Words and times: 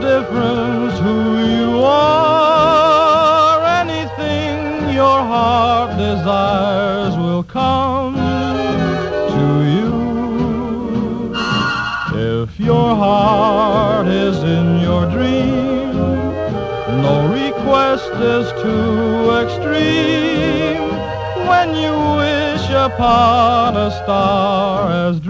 Difference 0.00 0.98
who 1.00 1.38
you 1.38 1.82
are. 1.84 3.64
Anything 3.82 4.94
your 4.94 5.20
heart 5.32 5.96
desires 5.98 7.16
will 7.16 7.42
come 7.42 8.14
to 9.36 9.46
you. 9.76 9.92
If 12.42 12.60
your 12.60 12.94
heart 12.96 14.06
is 14.06 14.38
in 14.38 14.80
your 14.80 15.06
dream, 15.10 15.92
no 17.02 17.28
request 17.32 18.10
is 18.12 18.52
too 18.62 19.30
extreme. 19.42 20.90
When 21.48 21.74
you 21.74 21.94
wish 22.16 22.70
upon 22.70 23.76
a 23.76 23.90
star 24.02 24.90
as 25.08 25.20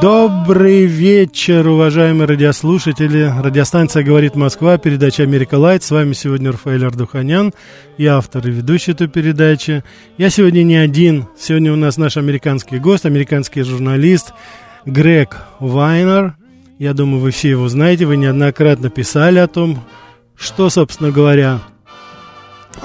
Добрый 0.00 0.86
вечер, 0.86 1.68
уважаемые 1.68 2.26
радиослушатели. 2.26 3.30
Радиостанция 3.42 4.04
«Говорит 4.04 4.36
Москва», 4.36 4.78
передача 4.78 5.22
«Америка 5.24 5.56
Лайт». 5.56 5.82
С 5.82 5.90
вами 5.90 6.14
сегодня 6.14 6.50
Рафаэль 6.52 6.86
Ардуханян. 6.86 7.52
Я 7.98 8.16
автор 8.16 8.48
и 8.48 8.50
ведущий 8.50 8.92
этой 8.92 9.06
передачи. 9.06 9.84
Я 10.16 10.30
сегодня 10.30 10.62
не 10.62 10.76
один. 10.76 11.26
Сегодня 11.38 11.74
у 11.74 11.76
нас 11.76 11.98
наш 11.98 12.16
американский 12.16 12.78
гость, 12.78 13.04
американский 13.04 13.64
журналист 13.64 14.32
Грег 14.86 15.42
Вайнер. 15.60 16.36
Я 16.78 16.94
думаю, 16.94 17.20
вы 17.20 17.32
все 17.32 17.50
его 17.50 17.68
знаете. 17.68 18.06
Вы 18.06 18.16
неоднократно 18.16 18.88
писали 18.88 19.40
о 19.40 19.46
том, 19.46 19.84
что, 20.36 20.70
собственно 20.70 21.10
говоря, 21.10 21.60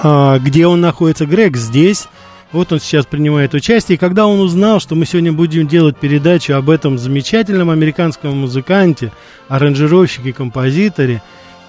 а, 0.03 0.39
где 0.39 0.67
он 0.67 0.81
находится. 0.81 1.25
Грег 1.25 1.55
здесь. 1.55 2.07
Вот 2.51 2.71
он 2.71 2.79
сейчас 2.79 3.05
принимает 3.05 3.53
участие. 3.53 3.95
И 3.95 3.99
когда 3.99 4.25
он 4.25 4.39
узнал, 4.39 4.79
что 4.79 4.95
мы 4.95 5.05
сегодня 5.05 5.33
будем 5.33 5.67
делать 5.67 5.97
передачу 5.97 6.53
об 6.53 6.69
этом 6.69 6.97
замечательном 6.97 7.69
американском 7.69 8.37
музыканте, 8.37 9.11
аранжировщике, 9.49 10.31
композиторе, 10.33 11.21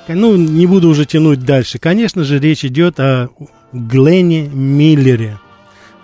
ну, 0.07 0.37
не 0.37 0.67
буду 0.67 0.89
уже 0.89 1.05
тянуть 1.05 1.45
дальше. 1.45 1.79
Конечно 1.79 2.25
же, 2.25 2.39
речь 2.39 2.65
идет 2.65 2.99
о 3.01 3.29
Гленне 3.73 4.49
Миллере, 4.49 5.39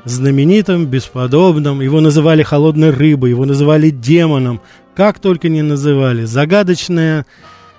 знаменитом, 0.05 0.87
бесподобном. 0.87 1.81
Его 1.81 2.01
называли 2.01 2.43
холодной 2.43 2.91
рыбой, 2.91 3.31
его 3.31 3.47
называли 3.47 3.91
демоном. 3.91 4.61
Как 4.95 5.21
только 5.21 5.49
не 5.49 5.63
называли. 5.63 6.25
Загадочная 6.25 7.25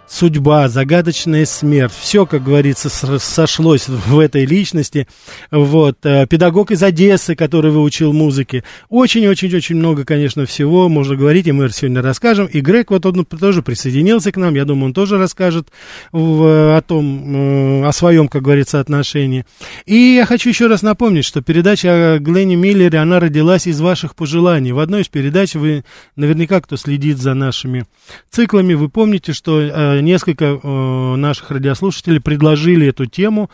судьба, 0.07 0.67
загадочная 0.69 1.45
смерть. 1.45 1.93
Все, 1.99 2.25
как 2.25 2.43
говорится, 2.43 2.89
сошлось 2.89 3.88
в 3.88 4.19
этой 4.19 4.45
личности. 4.45 5.07
Вот. 5.51 5.97
э, 6.03 6.27
Педагог 6.27 6.71
из 6.71 6.83
Одессы, 6.83 7.35
который 7.35 7.71
выучил 7.71 8.13
музыке. 8.13 8.63
Очень-очень-очень 8.89 9.75
много, 9.75 10.05
конечно, 10.05 10.45
всего 10.45 10.89
можно 10.89 11.16
говорить, 11.16 11.47
и 11.47 11.51
мы 11.51 11.69
сегодня 11.69 12.01
расскажем. 12.01 12.45
И 12.47 12.61
Грег 12.61 12.91
вот 12.91 13.05
он 13.05 13.25
тоже 13.25 13.61
присоединился 13.61 14.31
к 14.31 14.38
нам. 14.38 14.55
Я 14.55 14.66
думаю, 14.66 14.85
он 14.85 14.93
тоже 14.93 15.17
расскажет 15.17 15.69
о 16.11 16.81
том, 16.85 17.81
э, 17.83 17.87
о 17.87 17.91
своем, 17.91 18.27
как 18.27 18.43
говорится, 18.43 18.79
отношении. 18.79 19.45
И 19.85 19.95
я 19.95 20.25
хочу 20.25 20.49
еще 20.49 20.67
раз 20.67 20.81
напомнить, 20.81 21.25
что 21.25 21.41
передача 21.41 22.16
о 22.16 22.19
Гленне 22.19 22.55
Миллере, 22.55 22.99
она 22.99 23.19
родилась 23.19 23.67
из 23.67 23.81
ваших 23.81 24.16
пожеланий. 24.16 24.72
В 24.72 24.79
одной 24.79 25.01
из 25.01 25.07
передач 25.07 25.55
вы, 25.55 25.83
наверняка, 26.16 26.61
кто 26.61 26.77
следит 26.77 27.17
за 27.17 27.33
нашими 27.33 27.85
циклами, 28.29 28.73
вы 28.73 28.89
помните, 28.89 29.33
что 29.33 29.61
э, 29.61 29.94
несколько 30.01 30.45
э, 30.45 31.16
наших 31.16 31.51
радиослушателей 31.51 32.19
предложили 32.19 32.88
эту 32.88 33.06
тему. 33.06 33.50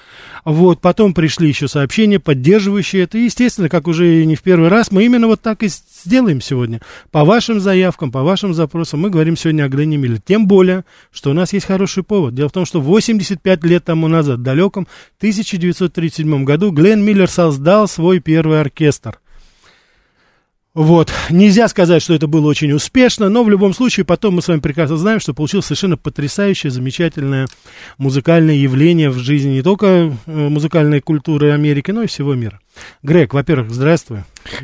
Вот, 0.46 0.82
потом 0.82 1.14
пришли 1.14 1.48
еще 1.48 1.68
сообщения, 1.68 2.20
поддерживающие 2.20 3.04
это. 3.04 3.18
И, 3.18 3.26
естественно, 3.26 3.70
как 3.70 3.88
уже 3.88 4.26
не 4.26 4.36
в 4.36 4.42
первый 4.42 4.70
раз, 4.70 4.92
мы 4.92 5.06
именно 5.06 5.28
вот 5.28 5.42
так 5.42 5.64
и 5.64 5.70
сделаем 5.70 6.42
сегодня. 6.42 6.82
По 7.12 7.24
вашим 7.24 7.60
заявкам, 7.60 8.12
по 8.12 8.24
вашим 8.24 8.54
запросам 8.54 9.02
мы 9.02 9.10
говорим 9.10 9.38
сегодня 9.38 9.64
о 9.64 9.70
Гленне 9.70 9.98
Миллере. 9.98 10.22
Тем 10.26 10.48
более, 10.48 10.84
что 11.12 11.32
у 11.32 11.34
нас 11.34 11.54
есть 11.54 11.66
хороший 11.66 12.04
повод. 12.04 12.36
Дело 12.36 12.50
в 12.50 12.54
том, 12.54 12.66
что 12.66 12.82
85 12.82 13.64
лет 13.64 13.86
тому 13.86 14.08
назад, 14.08 14.40
в 14.40 14.44
далеком 14.44 14.88
1937 15.18 16.44
году, 16.44 16.72
Глен 16.72 17.04
Миллер 17.04 17.30
создал 17.30 17.88
свой 17.88 18.20
первый 18.20 18.60
оркестр. 18.62 19.20
Вот. 20.74 21.12
Нельзя 21.30 21.68
сказать, 21.68 22.02
что 22.02 22.14
это 22.14 22.28
было 22.28 22.48
очень 22.48 22.72
успешно, 22.72 23.28
но 23.28 23.44
в 23.44 23.50
любом 23.50 23.74
случае 23.74 24.06
потом 24.06 24.36
мы 24.36 24.42
с 24.42 24.48
вами 24.48 24.62
прекрасно 24.62 24.96
знаем, 24.96 25.20
что 25.20 25.34
получилось 25.34 25.66
совершенно 25.66 25.98
потрясающее, 25.98 26.72
замечательное 26.72 27.48
музыкальное 27.98 28.56
явление 28.56 29.10
в 29.10 29.18
жизни 29.18 29.50
не 29.50 29.64
только 29.64 29.86
э, 29.86 30.12
музыкальной 30.26 31.02
культуры 31.02 31.52
Америки, 31.52 31.92
но 31.92 32.04
и 32.04 32.08
всего 32.08 32.36
мира. 32.36 32.62
Грег, 33.04 33.34
во-первых, 33.34 33.72
здравствуй. 33.72 34.24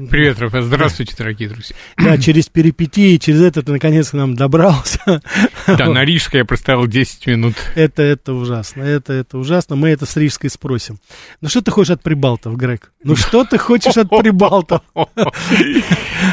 Привет, 0.09 0.39
Рафаэль. 0.39 0.63
Здравствуйте, 0.63 1.15
дорогие 1.17 1.49
друзья. 1.49 1.75
Да, 1.97 2.17
через 2.17 2.47
перипетии, 2.47 3.17
через 3.17 3.41
это 3.41 3.61
ты 3.61 3.71
наконец 3.71 4.09
к 4.09 4.13
нам 4.13 4.35
добрался. 4.35 5.21
Да, 5.67 5.89
на 5.89 6.05
Рижской 6.05 6.39
я 6.39 6.45
простоял 6.45 6.87
10 6.87 7.27
минут. 7.27 7.55
Это, 7.75 8.01
это 8.01 8.33
ужасно, 8.33 8.83
это, 8.83 9.13
это 9.13 9.37
ужасно. 9.37 9.75
Мы 9.75 9.89
это 9.89 10.05
с 10.05 10.15
Рижской 10.15 10.49
спросим. 10.49 10.99
Ну 11.41 11.49
что 11.49 11.61
ты 11.61 11.71
хочешь 11.71 11.91
от 11.91 12.03
прибалтов, 12.03 12.55
Грег? 12.55 12.91
Ну 13.03 13.15
что 13.15 13.43
ты 13.43 13.57
хочешь 13.57 13.97
от 13.97 14.09
прибалтов? 14.09 14.81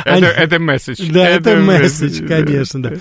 Это, 0.05 0.59
месседж. 0.59 1.11
Да, 1.11 1.29
это 1.29 1.57
месседж, 1.57 2.27
конечно, 2.27 2.83
да. 2.83 2.93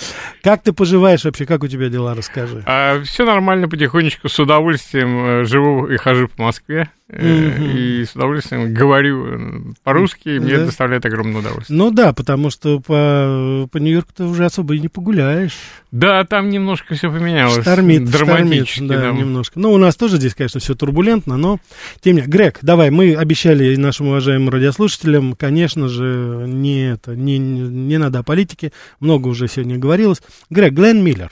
Как 0.41 0.63
ты 0.63 0.73
поживаешь 0.73 1.23
вообще? 1.23 1.45
Как 1.45 1.63
у 1.63 1.67
тебя 1.67 1.89
дела? 1.89 2.15
Расскажи. 2.15 2.63
все 3.05 3.25
нормально, 3.25 3.69
потихонечку, 3.69 4.29
с 4.29 4.39
удовольствием 4.39 5.25
э, 5.25 5.45
живу 5.45 5.87
и 5.87 5.97
хожу 5.97 6.27
по 6.27 6.43
Москве. 6.43 6.89
Mm-hmm. 7.15 7.73
и 7.73 8.05
с 8.05 8.15
удовольствием 8.15 8.73
говорю 8.73 9.75
по-русски, 9.83 10.29
и 10.29 10.39
мне 10.39 10.57
да. 10.57 10.65
доставляет 10.65 11.05
огромное 11.05 11.41
удовольствие. 11.41 11.77
Ну 11.77 11.91
да, 11.91 12.13
потому 12.13 12.49
что 12.49 12.79
по, 12.79 13.67
по 13.71 13.77
Нью-Йорку 13.77 14.11
ты 14.15 14.23
уже 14.23 14.45
особо 14.45 14.75
и 14.75 14.79
не 14.79 14.87
погуляешь. 14.87 15.57
Да, 15.91 16.23
там 16.25 16.49
немножко 16.49 16.95
все 16.95 17.11
поменялось. 17.11 17.61
Штормит, 17.61 18.05
драматически. 18.05 18.85
Штормит, 18.85 18.89
да, 18.89 19.01
да, 19.01 19.11
немножко. 19.11 19.59
Ну, 19.59 19.71
у 19.71 19.77
нас 19.77 19.95
тоже 19.95 20.17
здесь, 20.17 20.33
конечно, 20.33 20.59
все 20.59 20.73
турбулентно, 20.73 21.37
но 21.37 21.59
тем 22.01 22.15
не 22.15 22.21
менее. 22.21 22.31
Грег, 22.31 22.59
давай, 22.61 22.89
мы 22.89 23.15
обещали 23.15 23.75
нашим 23.75 24.07
уважаемым 24.07 24.49
радиослушателям, 24.49 25.33
конечно 25.33 25.87
же, 25.87 26.45
не 26.47 26.91
это, 26.91 27.15
не, 27.15 27.37
не 27.37 27.97
надо 27.97 28.19
о 28.19 28.23
политике, 28.23 28.71
много 28.99 29.27
уже 29.27 29.47
сегодня 29.47 29.77
говорилось. 29.77 30.21
Грег, 30.49 30.73
Глен 30.73 31.03
Миллер. 31.03 31.31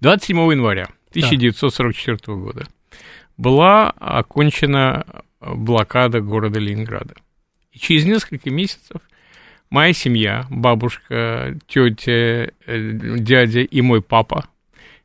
27 0.00 0.36
января 0.52 0.88
1944 1.10 2.18
да. 2.26 2.32
года 2.34 2.66
была 3.36 3.90
окончена 3.90 5.04
блокада 5.40 6.20
города 6.20 6.58
Ленинграда. 6.58 7.14
И 7.72 7.78
через 7.78 8.04
несколько 8.04 8.50
месяцев 8.50 9.00
моя 9.70 9.92
семья, 9.92 10.46
бабушка, 10.50 11.56
тетя, 11.66 12.12
э, 12.66 12.90
дядя 13.18 13.60
и 13.60 13.80
мой 13.80 14.02
папа 14.02 14.48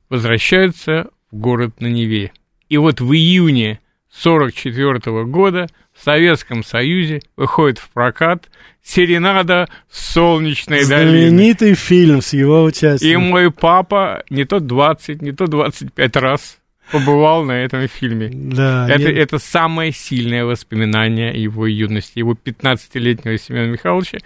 возвращаются 0.10 1.10
в 1.32 1.38
город 1.38 1.82
на 1.82 1.88
Неве. 1.88 2.32
И 2.70 2.78
вот 2.78 3.02
в 3.02 3.12
июне 3.14 3.80
1944 4.24 5.26
года 5.26 5.68
в 5.94 6.04
Советском 6.04 6.64
Союзе 6.64 7.22
выходит 7.36 7.78
в 7.78 7.90
прокат 7.90 8.50
«Серенада 8.82 9.68
солнечной 9.90 10.88
долины». 10.88 11.30
Знаменитый 11.30 11.74
фильм 11.76 12.22
с 12.22 12.34
его 12.34 12.64
участием. 12.64 13.22
И 13.22 13.24
мой 13.24 13.52
папа 13.52 14.24
не 14.30 14.46
то 14.46 14.60
20, 14.60 15.22
не 15.22 15.32
то 15.32 15.48
25 15.48 16.16
раз 16.18 16.59
побывал 16.92 17.44
на 17.44 17.54
этом 17.54 17.88
фильме. 17.88 18.30
Да, 18.32 18.88
это, 18.90 19.10
я... 19.10 19.22
это 19.22 19.40
самое 19.40 19.92
сильное 19.92 20.46
воспоминание 20.46 21.32
его 21.42 21.66
юности, 21.68 22.20
его 22.20 22.34
15-летнего 22.34 23.38
Семена 23.38 23.68
Михайловича. 23.68 24.20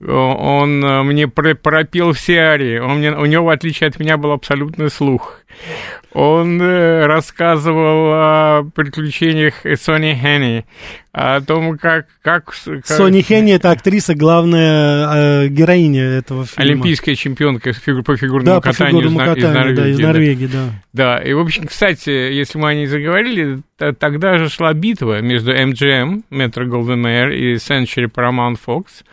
Он 0.00 0.84
э, 0.84 1.02
мне 1.02 1.28
пропел 1.28 2.12
все 2.12 2.38
арии. 2.38 2.78
Он 2.78 2.98
мне, 2.98 3.12
у 3.12 3.26
него, 3.26 3.46
в 3.46 3.50
отличие 3.50 3.88
от 3.88 3.98
меня, 3.98 4.16
был 4.16 4.32
абсолютный 4.32 4.90
слух. 4.90 5.40
Он 6.12 6.60
э, 6.62 7.06
рассказывал 7.06 8.12
о 8.12 8.62
приключениях 8.74 9.54
Сони 9.80 10.14
Хенни, 10.14 10.64
о 11.12 11.40
том, 11.40 11.76
как... 11.76 12.06
как, 12.22 12.44
как... 12.44 12.86
Сони 12.86 13.20
Хенни— 13.20 13.52
это 13.54 13.72
актриса, 13.72 14.14
главная 14.14 15.44
э, 15.44 15.48
героиня 15.48 16.04
этого 16.04 16.46
фильма. 16.46 16.70
Олимпийская 16.70 17.16
чемпионка 17.16 17.72
по 18.04 18.16
фигурному 18.16 18.44
да, 18.44 18.60
катанию, 18.60 19.02
по 19.02 19.08
фигурному 19.08 19.20
из, 19.20 19.42
катанию 19.42 19.72
из 19.72 19.74
Норвегии. 19.74 19.76
Да, 19.76 19.88
из 19.88 19.98
Норвегии, 19.98 20.46
да. 20.46 20.70
Да, 20.92 21.18
и, 21.18 21.32
в 21.32 21.40
общем, 21.40 21.66
кстати, 21.66 22.10
если 22.10 22.58
мы 22.58 22.70
о 22.70 22.74
ней 22.74 22.86
заговорили, 22.86 23.62
тогда 23.76 24.38
же 24.38 24.48
шла 24.48 24.72
битва 24.72 25.20
между 25.20 25.52
MGM, 25.52 26.22
Metro 26.30 26.64
Goldwyn 26.64 27.02
Mayer, 27.02 27.34
и 27.34 27.54
Century 27.54 28.06
Paramount 28.06 28.56
Fox— 28.64 28.86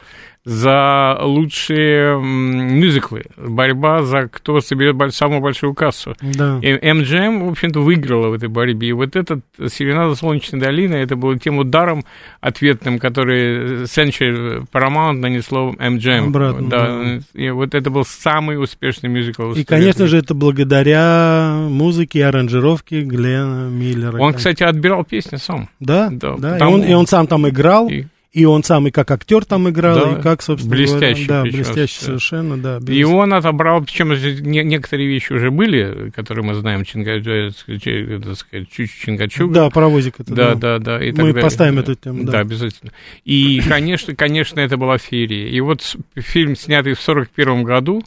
за 0.43 1.19
лучшие 1.21 2.19
мюзиклы, 2.19 3.25
борьба 3.37 4.01
за 4.01 4.27
кто 4.27 4.59
соберет 4.59 5.13
самую 5.13 5.41
большую 5.41 5.73
кассу. 5.75 6.15
Да. 6.21 6.59
И 6.61 6.73
MGM, 6.73 7.45
в 7.45 7.51
общем-то, 7.51 7.79
выиграла 7.79 8.29
в 8.29 8.33
этой 8.33 8.49
борьбе. 8.49 8.89
И 8.89 8.93
вот 8.93 9.15
этот 9.15 9.41
«Серенада 9.67 10.15
Солнечной 10.15 10.59
долины» 10.59 10.95
это 10.95 11.15
был 11.15 11.37
тем 11.37 11.59
ударом 11.59 12.05
ответным, 12.39 12.97
который 12.97 13.83
Century 13.83 14.65
Paramount 14.71 15.13
нанесло 15.13 15.75
MGM. 15.77 16.27
Обратно, 16.27 16.69
да. 16.69 16.87
да. 16.87 17.19
И 17.33 17.49
вот 17.51 17.75
это 17.75 17.89
был 17.91 18.03
самый 18.03 18.61
успешный 18.61 19.09
мюзикл. 19.09 19.51
И, 19.51 19.63
конечно 19.63 20.07
же, 20.07 20.17
это 20.17 20.33
благодаря 20.33 21.55
музыке 21.69 22.19
и 22.19 22.21
аранжировке 22.23 23.01
Глена 23.01 23.69
Миллера. 23.69 24.19
Он, 24.19 24.33
кстати, 24.33 24.63
отбирал 24.63 25.03
песни 25.03 25.35
сам. 25.35 25.69
Да, 25.79 26.09
да. 26.11 26.35
да. 26.37 26.53
Потому... 26.53 26.77
И, 26.77 26.81
он, 26.81 26.87
и 26.87 26.93
он 26.93 27.07
сам 27.07 27.27
там 27.27 27.47
играл. 27.47 27.89
И... 27.89 28.05
И 28.31 28.45
он 28.45 28.63
сам 28.63 28.87
и 28.87 28.91
как 28.91 29.11
актер 29.11 29.43
там 29.43 29.69
играл, 29.69 29.95
да, 29.95 30.17
и 30.17 30.21
как, 30.21 30.41
собственно 30.41 30.73
блестящий, 30.73 31.25
говоря, 31.25 31.43
да, 31.43 31.51
блестящий 31.51 31.99
совершенно, 31.99 32.57
да. 32.57 32.79
Без... 32.79 32.95
И 32.95 33.03
он 33.03 33.33
отобрал, 33.33 33.83
причем 33.83 34.13
некоторые 34.49 35.09
вещи 35.09 35.33
уже 35.33 35.51
были, 35.51 36.11
которые 36.15 36.45
мы 36.45 36.55
знаем, 36.55 36.85
Чингачук. 36.85 39.51
Да, 39.51 39.69
паровозик 39.69 40.15
это. 40.19 40.33
Да, 40.33 40.55
да, 40.55 40.79
да. 40.79 41.03
И 41.03 41.11
мы 41.11 41.33
поставим 41.33 41.79
эту 41.79 41.95
тему, 41.95 42.23
да. 42.23 42.31
Да, 42.31 42.39
обязательно. 42.39 42.93
И, 43.25 43.59
конечно, 43.67 44.15
конечно, 44.15 44.61
это 44.61 44.77
была 44.77 44.97
феерия. 44.97 45.49
И 45.49 45.59
вот 45.59 45.97
фильм, 46.15 46.55
снятый 46.55 46.93
в 46.93 47.01
41 47.01 47.63
году, 47.63 48.01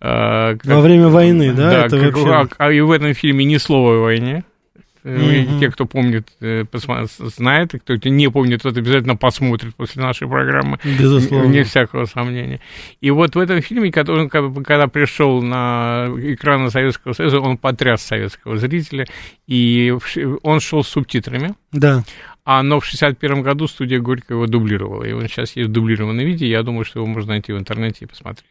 как, 0.00 0.64
Во 0.64 0.80
время 0.80 1.08
войны, 1.08 1.52
да? 1.52 1.70
Да, 1.70 1.86
это 1.86 2.00
как, 2.00 2.16
вообще... 2.16 2.54
а, 2.58 2.66
а 2.66 2.72
и 2.72 2.80
в 2.80 2.90
этом 2.90 3.14
фильме 3.14 3.44
ни 3.44 3.58
слова 3.58 3.98
о 3.98 4.00
войне. 4.00 4.42
Mm-hmm. 5.04 5.60
Те, 5.60 5.70
кто 5.70 5.84
помнит, 5.84 6.28
э, 6.40 6.64
знает, 7.36 7.74
и 7.74 7.78
кто 7.78 7.96
не 8.08 8.30
помнит, 8.30 8.62
тот 8.62 8.76
обязательно 8.76 9.16
посмотрит 9.16 9.74
после 9.74 10.02
нашей 10.02 10.28
программы. 10.28 10.78
Безусловно. 10.84 11.48
Не 11.48 11.64
всякого 11.64 12.04
сомнения. 12.04 12.60
И 13.00 13.10
вот 13.10 13.34
в 13.34 13.38
этом 13.38 13.60
фильме, 13.62 13.90
который, 13.90 14.28
когда 14.28 14.86
пришел 14.86 15.42
на 15.42 16.08
экраны 16.18 16.70
Советского 16.70 17.14
Союза, 17.14 17.40
он 17.40 17.58
потряс 17.58 18.02
советского 18.02 18.56
зрителя, 18.56 19.06
и 19.46 19.94
он 20.42 20.60
шел 20.60 20.84
с 20.84 20.88
субтитрами. 20.88 21.54
Да. 21.72 22.04
А, 22.44 22.62
но 22.62 22.80
в 22.80 22.84
61 22.84 23.42
году 23.42 23.68
студия 23.68 24.00
Горького 24.00 24.38
его 24.38 24.46
дублировала, 24.46 25.04
и 25.04 25.12
он 25.12 25.28
сейчас 25.28 25.56
есть 25.56 25.68
в 25.68 25.72
дублированном 25.72 26.24
виде, 26.24 26.48
я 26.48 26.62
думаю, 26.62 26.84
что 26.84 26.98
его 26.98 27.06
можно 27.06 27.30
найти 27.30 27.52
в 27.52 27.58
интернете 27.58 28.04
и 28.04 28.08
посмотреть. 28.08 28.46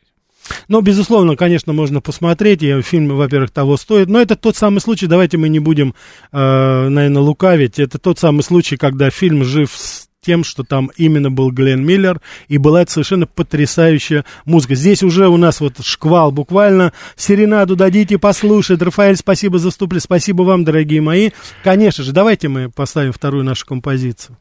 Ну, 0.68 0.82
безусловно, 0.82 1.36
конечно, 1.36 1.74
можно 1.74 2.02
посмотреть, 2.02 2.64
и 2.64 2.82
фильм, 2.82 3.16
во-первых, 3.16 3.52
того 3.52 3.78
стоит, 3.78 4.10
но 4.10 4.22
это 4.22 4.36
тот 4.36 4.56
самый 4.56 4.80
случай, 4.80 5.08
давайте 5.08 5.38
мы 5.38 5.50
не 5.50 5.60
будем, 5.60 5.94
э, 6.32 6.88
наверное, 6.90 7.22
лукавить, 7.22 7.80
это 7.80 8.00
тот 8.00 8.20
самый 8.20 8.42
случай, 8.42 8.78
когда 8.78 9.10
фильм 9.10 9.44
жив 9.44 9.72
с 9.74 10.08
тем, 10.24 10.44
что 10.44 10.64
там 10.64 10.92
именно 10.98 11.32
был 11.32 11.52
Глен 11.52 11.84
Миллер, 11.84 12.22
и 12.48 12.58
была 12.58 12.84
это 12.84 12.92
совершенно 12.92 13.26
потрясающая 13.26 14.24
музыка. 14.46 14.76
Здесь 14.76 15.04
уже 15.04 15.28
у 15.28 15.38
нас 15.38 15.60
вот 15.60 15.84
шквал 15.84 16.32
буквально. 16.32 16.94
Серенаду 17.16 17.76
дадите 17.76 18.20
послушать. 18.20 18.82
Рафаэль, 18.82 19.18
спасибо 19.18 19.58
за 19.58 19.72
вступление. 19.72 20.02
Спасибо 20.02 20.44
вам, 20.44 20.64
дорогие 20.64 21.02
мои. 21.02 21.32
Конечно 21.64 22.04
же, 22.04 22.12
давайте 22.12 22.48
мы 22.50 22.70
поставим 22.70 23.14
вторую 23.14 23.44
нашу 23.44 23.66
композицию. 23.66 24.38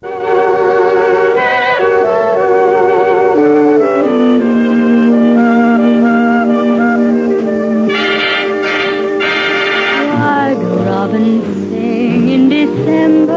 robins 11.11 11.71
sing 11.71 12.29
in 12.29 12.49
December, 12.49 13.35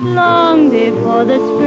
long 0.00 0.70
before 0.70 1.24
the 1.24 1.36
spring. 1.38 1.59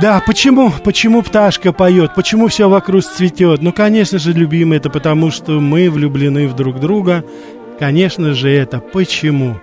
Да, 0.00 0.20
почему, 0.26 0.72
почему 0.82 1.22
пташка 1.22 1.72
поет, 1.72 2.14
почему 2.14 2.48
все 2.48 2.68
вокруг 2.68 3.04
цветет? 3.04 3.62
Ну, 3.62 3.72
конечно 3.72 4.18
же, 4.18 4.32
любимый, 4.32 4.78
это 4.78 4.90
потому, 4.90 5.30
что 5.30 5.60
мы 5.60 5.88
влюблены 5.88 6.48
в 6.48 6.54
друг 6.56 6.80
друга. 6.80 7.24
Конечно 7.78 8.34
же, 8.34 8.50
это 8.50 8.78
почему? 8.80 9.58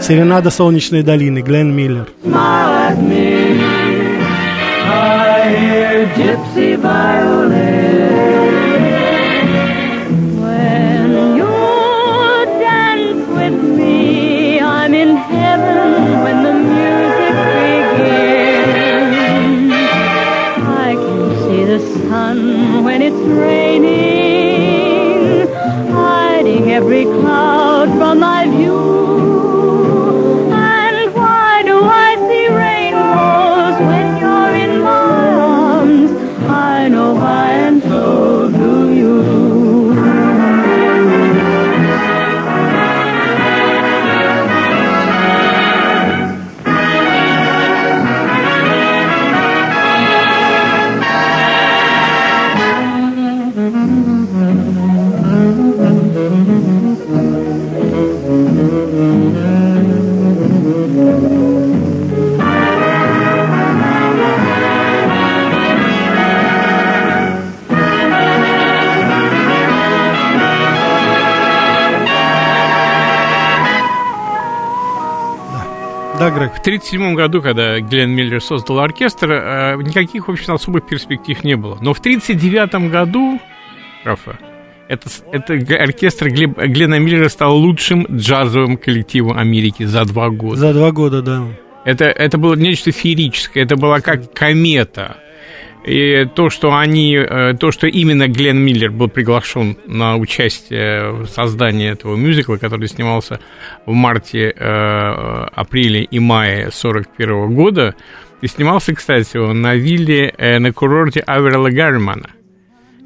Серенада 0.00 0.50
солнечной 0.50 1.02
долины, 1.02 1.40
Глен 1.40 1.74
Миллер. 1.74 2.08
Gypsy 6.16 6.76
violin. 6.76 7.41
Raining, 23.38 24.72
hiding 25.92 26.70
every 26.72 27.04
cloud 27.04 27.51
1937 76.62 77.14
году, 77.14 77.42
когда 77.42 77.78
Глен 77.80 78.10
Миллер 78.10 78.40
создал 78.40 78.78
оркестр, 78.80 79.30
э, 79.32 79.76
никаких, 79.82 80.28
в 80.28 80.30
общем, 80.30 80.54
особых 80.54 80.86
перспектив 80.86 81.42
не 81.44 81.56
было. 81.56 81.76
Но 81.80 81.92
в 81.92 81.98
1939 82.00 82.90
году, 82.90 83.40
Рафа, 84.04 84.38
это, 84.88 85.08
это 85.32 85.54
оркестр 85.76 86.28
Глеб- 86.28 86.58
Глена 86.66 86.98
Миллера 86.98 87.28
стал 87.28 87.56
лучшим 87.56 88.06
джазовым 88.10 88.76
коллективом 88.76 89.38
Америки 89.38 89.84
за 89.84 90.04
два 90.04 90.30
года. 90.30 90.56
За 90.56 90.72
два 90.72 90.92
года, 90.92 91.22
да. 91.22 91.44
Это, 91.84 92.04
это 92.04 92.38
было 92.38 92.54
нечто 92.54 92.92
феерическое, 92.92 93.64
это 93.64 93.76
была 93.76 94.00
как 94.00 94.32
комета. 94.32 95.16
И 95.84 96.26
то, 96.36 96.48
что 96.48 96.76
они, 96.76 97.16
э, 97.16 97.54
то, 97.58 97.72
что 97.72 97.88
именно 97.88 98.28
Глен 98.28 98.58
Миллер 98.58 98.90
был 98.92 99.08
приглашен 99.08 99.76
на 99.86 100.16
участие 100.16 101.10
в 101.12 101.26
создании 101.26 101.90
этого 101.90 102.14
мюзикла, 102.14 102.56
который 102.56 102.86
снимался 102.88 103.40
в 103.84 103.92
марте, 103.92 104.54
э, 104.56 104.64
апреле 105.54 106.04
и 106.04 106.18
мае 106.20 106.70
41 106.72 107.52
года, 107.54 107.94
и 108.40 108.46
снимался, 108.46 108.94
кстати, 108.94 109.36
он 109.36 109.60
на 109.60 109.74
вилле 109.74 110.32
э, 110.38 110.58
на 110.60 110.72
курорте 110.72 111.20
Аверла 111.20 111.70
Гарримана, 111.70 112.30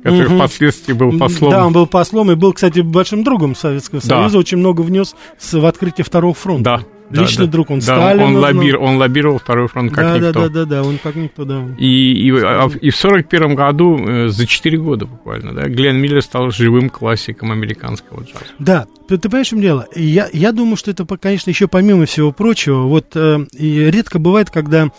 который 0.02 0.28
Мгм. 0.28 0.36
впоследствии 0.38 0.92
был 0.92 1.18
послом. 1.18 1.50
Да, 1.50 1.66
он 1.66 1.72
был 1.72 1.86
послом 1.86 2.30
и 2.30 2.34
был, 2.34 2.52
кстати, 2.52 2.80
большим 2.80 3.24
другом 3.24 3.54
Советского 3.56 4.02
Да. 4.02 4.06
Союза, 4.20 4.38
очень 4.38 4.58
много 4.58 4.82
внес 4.82 5.14
в 5.40 5.64
открытие 5.64 6.04
второго 6.04 6.34
фронта. 6.34 6.62
Да, 6.62 6.84
Личный 7.10 7.46
да, 7.46 7.52
друг, 7.52 7.70
он 7.70 7.78
да, 7.78 7.84
Сталина 7.84 8.24
он, 8.24 8.30
знал. 8.38 8.52
лоббир- 8.52 8.76
он 8.78 8.96
лоббировал 8.96 9.38
второй 9.38 9.68
фронт 9.68 9.92
как 9.92 10.04
да, 10.04 10.18
да, 10.18 10.26
никто. 10.28 10.40
да, 10.42 10.48
да, 10.48 10.64
да, 10.64 10.82
он 10.82 10.98
как 10.98 11.14
никто, 11.14 11.44
да. 11.44 11.64
И, 11.78 12.12
и, 12.28 12.30
а 12.42 12.68
в- 12.68 12.76
и 12.76 12.90
в 12.90 12.96
сорок 12.96 13.28
первом 13.28 13.54
году, 13.54 13.96
э, 13.98 14.28
за 14.28 14.46
4 14.46 14.78
года 14.78 15.06
буквально, 15.06 15.52
да, 15.52 15.68
Глен 15.68 15.96
Миллер 15.98 16.22
стал 16.22 16.50
живым 16.50 16.90
классиком 16.90 17.52
американского 17.52 18.22
джаза. 18.22 18.44
Да, 18.58 18.86
ты, 19.08 19.18
ты 19.18 19.28
понимаешь, 19.28 19.46
в 19.46 19.50
чем 19.50 19.60
дело? 19.60 19.86
Я, 19.94 20.28
я 20.32 20.52
думаю, 20.52 20.76
что 20.76 20.90
это, 20.90 21.04
конечно, 21.16 21.50
еще 21.50 21.68
помимо 21.68 22.06
всего 22.06 22.32
прочего, 22.32 22.82
вот 22.82 23.14
э, 23.14 23.46
редко 23.58 24.18
бывает, 24.18 24.50
когда... 24.50 24.90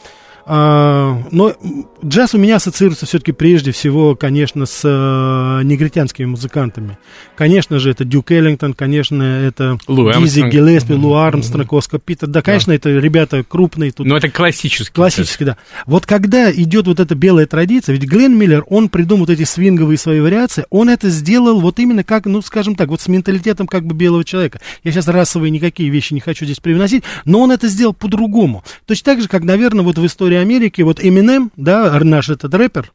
а, 0.50 1.22
но 1.30 1.50
м, 1.62 1.88
джаз 2.06 2.34
у 2.34 2.38
меня 2.38 2.56
ассоциируется 2.56 3.06
все-таки 3.06 3.34
прежде 3.34 3.74
всего, 3.74 4.16
конечно, 4.16 4.66
с 4.66 4.82
э, 4.86 5.64
негритянскими 5.64 6.26
музыкантами. 6.26 6.98
Конечно 7.36 7.80
же, 7.80 7.92
это 7.92 8.06
Дюк 8.06 8.32
Эллингтон, 8.32 8.74
конечно, 8.74 9.22
это 9.22 9.78
Лу 9.88 10.06
Дизи 10.06 10.16
Армстронг. 10.16 10.54
Гиллеспи, 10.54 10.94
Лу 10.94 11.16
Армстронг, 11.16 11.74
Оскар 11.74 12.00
Питер. 12.00 12.30
Да, 12.30 12.42
конечно, 12.42 12.72
это 12.72 12.92
ребята 12.92 13.44
крупные. 13.44 13.92
Тут 13.92 14.08
Но 14.08 14.16
это 14.16 14.30
классический. 14.30 14.94
Классически, 14.94 15.44
да. 15.44 15.58
Вот 15.86 16.06
когда 16.06 16.50
идет 16.50 16.88
вот 16.88 17.02
эта 17.02 17.14
белая 17.14 17.46
традиция, 17.46 17.94
ведь 17.94 18.04
Глен 18.04 18.38
Миллер, 18.38 18.64
он 18.70 18.88
придумал 18.88 19.26
вот 19.26 19.30
эти 19.30 19.44
свинговые 19.44 19.98
свои 19.98 20.22
вариации, 20.22 20.66
он 20.70 20.90
это 20.90 21.10
сделал 21.10 21.60
вот 21.60 21.78
именно 21.80 22.06
как, 22.06 22.26
ну, 22.26 22.42
скажем 22.42 22.76
так, 22.76 22.88
вот 22.88 23.02
с 23.02 23.10
менталитетом 23.10 23.68
как 23.68 23.86
бы 23.86 23.94
белого 23.94 24.24
человека. 24.24 24.62
Я 24.86 24.94
сейчас 24.94 25.10
расовые 25.10 25.52
никакие 25.52 25.90
вещи 25.90 26.14
не 26.14 26.22
хочу 26.22 26.46
здесь 26.46 26.62
привносить, 26.62 27.04
но 27.26 27.42
он 27.42 27.52
это 27.52 27.68
сделал 27.68 27.94
по-другому. 27.94 28.64
Точно 28.86 29.04
так 29.04 29.22
же, 29.22 29.28
как, 29.28 29.44
наверное, 29.44 29.84
вот 29.84 29.98
в 29.98 30.06
истории 30.06 30.37
Америки, 30.38 30.82
вот 30.82 31.00
Eminem, 31.00 31.50
да, 31.56 32.00
наш 32.00 32.30
этот 32.30 32.54
рэпер, 32.54 32.92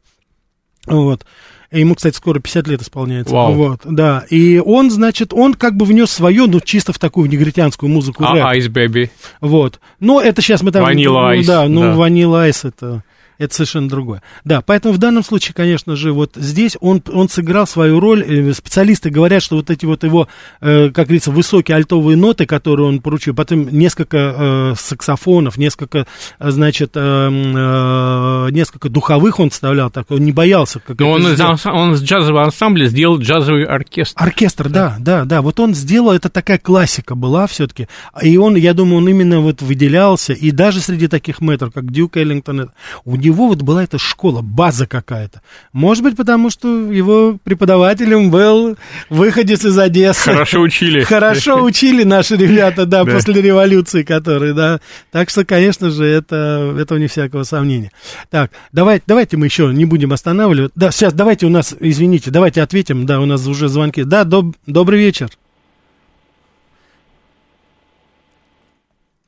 вот, 0.87 1.25
Ему, 1.73 1.95
кстати, 1.95 2.15
скоро 2.15 2.39
50 2.39 2.67
лет 2.67 2.81
исполняется. 2.83 3.33
Вау. 3.33 3.53
Вот, 3.53 3.81
да. 3.83 4.25
И 4.29 4.61
он, 4.63 4.91
значит, 4.91 5.33
он 5.33 5.55
как 5.55 5.75
бы 5.75 5.85
внес 5.85 6.11
свое, 6.11 6.45
ну, 6.45 6.59
чисто 6.59 6.93
в 6.93 6.99
такую 6.99 7.27
негритянскую 7.29 7.89
музыку 7.89 8.23
рэп. 8.23 8.43
А 8.45 8.55
Ice 8.55 8.67
Baby. 8.67 9.09
Вот. 9.41 9.79
Но 9.99 10.21
это 10.21 10.43
сейчас 10.43 10.61
мы 10.61 10.71
там... 10.71 10.85
Vanilla 10.85 11.39
Ice, 11.39 11.47
Да, 11.47 11.67
ну, 11.67 11.81
да. 11.81 11.93
Vanilla 11.93 12.47
Ice 12.47 12.67
это... 12.67 13.03
Это 13.37 13.53
совершенно 13.53 13.89
другое. 13.89 14.21
Да, 14.45 14.61
поэтому 14.61 14.93
в 14.93 14.97
данном 14.97 15.23
случае, 15.23 15.53
конечно 15.53 15.95
же, 15.95 16.11
вот 16.11 16.31
здесь 16.35 16.77
он, 16.79 17.01
он 17.11 17.29
сыграл 17.29 17.67
свою 17.67 17.99
роль. 17.99 18.23
Э, 18.23 18.53
Специалисты 18.53 19.09
говорят, 19.09 19.41
что 19.43 19.55
вот 19.55 19.69
эти 19.69 19.85
вот 19.85 20.03
его, 20.03 20.27
э, 20.61 20.89
как 20.89 21.07
говорится, 21.07 21.31
высокие 21.31 21.75
альтовые 21.75 22.17
ноты, 22.17 22.45
которые 22.45 22.87
он 22.87 23.01
поручил, 23.01 23.33
потом 23.33 23.67
несколько 23.69 24.17
э, 24.17 24.73
саксофонов, 24.77 25.57
несколько, 25.57 26.05
э, 26.39 26.51
значит, 26.51 26.91
э, 26.95 28.49
несколько 28.51 28.89
духовых 28.89 29.39
он 29.39 29.49
вставлял, 29.49 29.89
так 29.89 30.09
он 30.11 30.19
не 30.19 30.31
боялся. 30.31 30.79
Как 30.79 30.99
Но 30.99 31.11
он, 31.11 31.27
из 31.27 31.39
он 31.65 31.95
с 31.95 32.03
джазового 32.03 32.43
ансамбля 32.43 32.85
сделал 32.87 33.17
джазовый 33.17 33.65
оркестр. 33.65 34.21
Оркестр, 34.21 34.69
да, 34.69 34.95
да, 34.99 35.25
да. 35.25 35.41
Вот 35.41 35.59
он 35.59 35.73
сделал, 35.73 36.11
это 36.11 36.29
такая 36.29 36.57
классика 36.57 37.15
была 37.15 37.47
все-таки. 37.47 37.87
И 38.21 38.37
он, 38.37 38.55
я 38.55 38.73
думаю, 38.73 38.97
он 38.97 39.09
именно 39.09 39.39
вот 39.39 39.61
выделялся. 39.61 40.33
И 40.33 40.51
даже 40.51 40.79
среди 40.79 41.07
таких 41.07 41.41
мэтров, 41.41 41.73
как 41.73 41.91
Дюк 41.91 42.17
Эллингтон, 42.17 42.71
у 43.05 43.17
него 43.23 43.47
вот 43.47 43.61
была 43.61 43.83
эта 43.83 43.97
школа, 43.97 44.41
база 44.41 44.85
какая-то. 44.87 45.41
Может 45.71 46.03
быть, 46.03 46.15
потому 46.15 46.49
что 46.49 46.91
его 46.91 47.37
преподавателем 47.43 48.29
был 48.31 48.77
выходец 49.09 49.63
из 49.65 49.77
Одессы. 49.77 50.31
Хорошо 50.31 50.61
учили. 50.61 51.03
Хорошо 51.03 51.63
учили 51.63 52.03
наши 52.03 52.35
ребята, 52.35 52.85
да, 52.85 53.03
после 53.05 53.41
революции, 53.41 54.03
которые, 54.03 54.53
да. 54.53 54.79
Так 55.11 55.29
что, 55.29 55.45
конечно 55.45 55.89
же, 55.89 56.05
это, 56.05 56.75
это 56.77 56.95
вне 56.95 57.07
всякого 57.07 57.43
сомнения. 57.43 57.91
Так, 58.29 58.51
давай, 58.71 59.01
давайте 59.05 59.37
мы 59.37 59.45
еще 59.45 59.71
не 59.73 59.85
будем 59.85 60.13
останавливать. 60.13 60.71
Да, 60.75 60.91
сейчас, 60.91 61.13
давайте 61.13 61.45
у 61.45 61.49
нас, 61.49 61.75
извините, 61.79 62.31
давайте 62.31 62.61
ответим, 62.61 63.05
да, 63.05 63.19
у 63.19 63.25
нас 63.25 63.45
уже 63.47 63.67
звонки. 63.67 64.03
Да, 64.03 64.23
доб- 64.23 64.55
добрый 64.65 64.99
вечер. 64.99 65.29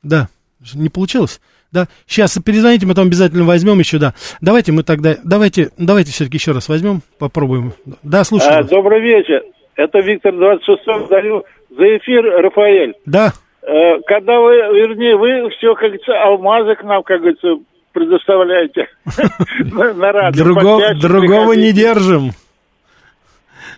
Да, 0.02 0.28
не 0.74 0.88
получилось? 0.88 1.40
Да, 1.72 1.86
сейчас 2.06 2.38
перезвоните, 2.44 2.86
мы 2.86 2.94
там 2.94 3.06
обязательно 3.06 3.44
возьмем 3.44 3.78
еще, 3.78 3.98
да. 3.98 4.14
Давайте 4.40 4.72
мы 4.72 4.82
тогда, 4.82 5.16
давайте, 5.24 5.70
давайте 5.76 6.12
все-таки 6.12 6.36
еще 6.38 6.52
раз 6.52 6.68
возьмем, 6.68 7.02
попробуем. 7.18 7.72
Да, 8.02 8.24
слушаю. 8.24 8.58
А, 8.60 8.62
добрый 8.62 9.00
вечер. 9.00 9.42
Это 9.74 9.98
Виктор 9.98 10.32
26 10.32 11.08
даю 11.10 11.44
за 11.70 11.96
эфир, 11.98 12.24
Рафаэль. 12.24 12.94
Да, 13.04 13.32
Э, 13.68 14.00
когда 14.06 14.38
вы, 14.38 14.52
вернее, 14.78 15.16
вы 15.16 15.50
все, 15.50 15.74
как 15.74 15.86
говорится, 15.88 16.12
алмазы 16.22 16.76
к 16.76 16.84
нам, 16.84 17.02
как 17.02 17.18
говорится, 17.18 17.48
предоставляете 17.92 18.86
на 19.96 20.12
радио. 20.12 20.44
Другого 21.00 21.52
не 21.54 21.72
держим. 21.72 22.30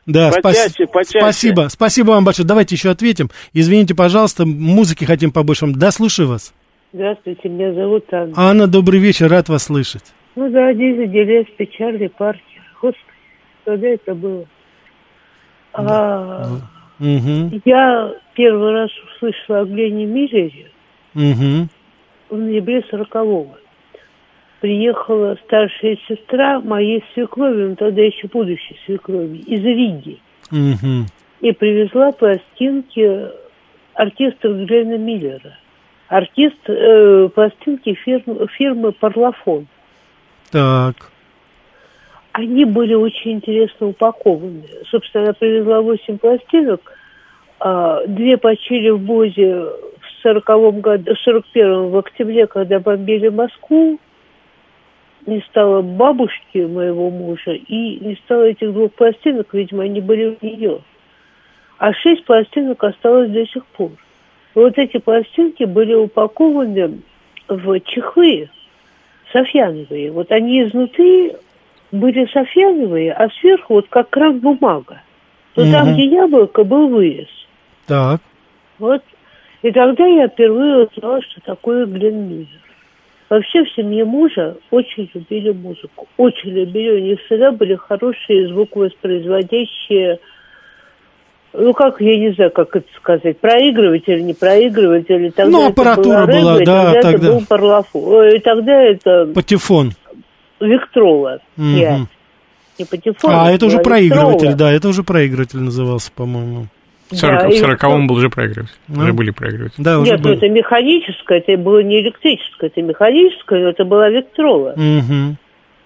Да, 0.04 0.30
спас- 0.33 0.42
Почаще, 0.42 0.87
почаще. 0.87 1.21
спасибо. 1.21 1.68
Спасибо 1.71 2.11
вам 2.11 2.25
большое. 2.25 2.47
Давайте 2.47 2.75
еще 2.75 2.90
ответим. 2.90 3.30
Извините, 3.54 3.95
пожалуйста, 3.95 4.45
музыки 4.47 5.04
хотим 5.04 5.30
побольше. 5.30 5.66
Да, 5.68 5.90
слушаю 5.90 6.28
вас. 6.28 6.52
Здравствуйте, 6.92 7.49
меня 7.49 7.75
зовут 7.75 8.04
Анна. 8.12 8.33
Анна, 8.37 8.66
добрый 8.66 8.99
вечер, 8.99 9.28
рад 9.28 9.49
вас 9.49 9.64
слышать. 9.64 10.14
Ну 10.37 10.50
да, 10.50 10.73
Дизи 10.73 11.07
Гелеспи, 11.07 11.68
Чарли 11.76 12.07
Паркер. 12.07 12.62
Господи, 12.80 13.04
когда 13.64 13.88
это 13.88 14.14
было? 14.14 14.47
А, 15.75 16.47
Угу, 17.00 17.61
я 17.64 18.12
первый 18.35 18.73
раз 18.73 18.90
услышала 19.14 19.61
о 19.61 19.64
Глене 19.64 20.04
Миллере 20.07 20.71
угу, 21.14 21.68
в 22.30 22.37
ноябре 22.37 22.80
40-го. 22.90 23.57
Приехала 24.61 25.37
старшая 25.45 25.97
сестра 26.09 26.59
моей 26.61 27.04
свекрови, 27.14 27.68
ну 27.68 27.76
тогда 27.76 28.02
еще 28.02 28.26
будущей 28.26 28.76
свекрови, 28.85 29.38
из 29.38 29.62
Риги. 29.62 30.18
угу. 30.50 31.07
И 31.40 31.52
привезла 31.52 32.11
пластинки 32.11 33.28
оркестра 33.95 34.52
Глена 34.64 34.99
Миллера. 34.99 35.57
Оркестр, 36.08 36.72
э, 36.72 37.28
пластинки 37.28 37.92
фирмы, 37.94 38.46
фирмы 38.48 38.92
Парлофон. 38.92 39.66
Так, 40.50 40.96
Они 42.32 42.64
были 42.64 42.94
очень 42.94 43.32
интересно 43.32 43.88
упакованы. 43.88 44.62
Собственно, 44.90 45.24
она 45.24 45.32
привезла 45.34 45.82
8 45.82 46.18
пластинок. 46.18 46.80
а, 47.60 48.06
Две 48.06 48.36
почили 48.38 48.90
в 48.90 49.00
Бозе 49.00 49.54
в 49.54 50.22
40 50.22 50.80
году, 50.80 51.14
в 51.14 51.18
41 51.18 51.90
в 51.90 51.98
октябре, 51.98 52.46
когда 52.46 52.78
бомбили 52.78 53.28
Москву. 53.28 53.98
Не 55.26 55.40
стало 55.50 55.82
бабушки 55.82 56.58
моего 56.58 57.10
мужа 57.10 57.52
и 57.52 57.98
не 57.98 58.14
стало 58.24 58.44
этих 58.44 58.72
двух 58.72 58.92
пластинок, 58.94 59.52
видимо, 59.52 59.82
они 59.82 60.00
были 60.00 60.38
у 60.40 60.46
нее. 60.46 60.80
А 61.78 61.92
шесть 61.92 62.24
пластинок 62.24 62.82
осталось 62.82 63.30
до 63.30 63.44
сих 63.46 63.66
пор. 63.66 63.90
Вот 64.58 64.76
эти 64.76 64.98
пластинки 64.98 65.62
были 65.62 65.94
упакованы 65.94 66.98
в 67.46 67.80
чехлы 67.82 68.50
софьяновые. 69.32 70.10
Вот 70.10 70.32
они 70.32 70.64
изнутри 70.64 71.34
были 71.92 72.26
софьяновые, 72.32 73.12
а 73.12 73.28
сверху 73.40 73.74
вот 73.74 73.86
как 73.88 74.10
кран 74.10 74.40
бумага. 74.40 75.00
То 75.54 75.62
Мгм. 75.62 75.72
там, 75.72 75.94
где 75.94 76.06
яблоко, 76.06 76.64
был 76.64 76.88
вырез. 76.88 77.28
так. 77.86 78.20
Вот. 78.80 79.02
И 79.62 79.70
тогда 79.70 80.04
я 80.06 80.26
впервые 80.26 80.88
узнала, 80.88 81.22
что 81.22 81.40
такое 81.40 81.86
Глен 81.86 82.28
Миллер. 82.28 82.48
Вообще 83.30 83.64
в 83.64 83.70
семье 83.74 84.04
мужа 84.04 84.56
очень 84.72 85.08
любили 85.14 85.52
музыку. 85.52 86.08
Очень 86.16 86.50
любили. 86.50 86.90
У 86.90 86.98
них 86.98 87.20
всегда 87.22 87.52
были 87.52 87.76
хорошие 87.76 88.48
звуковоспроизводящие 88.48 90.18
ну, 91.52 91.72
как, 91.72 92.00
я 92.00 92.18
не 92.18 92.32
знаю, 92.32 92.50
как 92.50 92.74
это 92.76 92.86
сказать, 92.96 93.38
проигрыватель, 93.38 94.24
не 94.24 94.34
проигрыватель. 94.34 95.32
Тогда 95.32 95.50
Ну, 95.50 95.62
это 95.64 95.72
аппаратура 95.72 96.26
была 96.26 96.26
была, 96.26 96.52
Рего, 96.54 96.60
и 96.60 96.64
да, 96.64 96.84
тогда, 96.84 97.02
тогда. 97.02 97.26
это 97.26 97.34
был 97.36 97.46
парлофон. 97.46 98.02
Ой, 98.04 98.36
И 98.36 98.40
тогда 98.40 98.82
это 98.82 99.26
Патефон. 99.34 99.92
Виктрова. 100.60 101.38
Пять. 101.56 102.00
Не 102.78 102.84
патефон. 102.84 103.30
А, 103.32 103.50
это 103.50 103.66
уже 103.66 103.76
была 103.76 103.84
проигрыватель, 103.84 104.32
Виктрова. 104.48 104.56
да, 104.56 104.72
это 104.72 104.88
уже 104.88 105.02
проигрыватель 105.02 105.58
назывался, 105.60 106.12
по-моему. 106.12 106.66
В 107.10 107.16
40 107.16 107.42
Да, 107.42 107.48
и 107.48 107.60
40-м 107.60 108.06
был 108.06 108.16
уже 108.16 108.28
проигрыватель. 108.28 108.74
Ну. 108.88 109.02
Уже 109.02 109.12
были 109.14 109.30
проигрыватели. 109.30 109.82
Да, 109.82 109.98
уже 109.98 110.10
Нет, 110.12 110.20
ну 110.20 110.28
был. 110.28 110.36
это 110.36 110.48
механическое, 110.48 111.38
это 111.38 111.56
было 111.56 111.82
не 111.82 112.00
электрическое, 112.02 112.68
это 112.70 112.82
механическое, 112.82 113.62
но 113.62 113.70
это 113.70 113.84
была 113.84 114.10
Виктрова. 114.10 114.74
Понятно. 114.74 115.38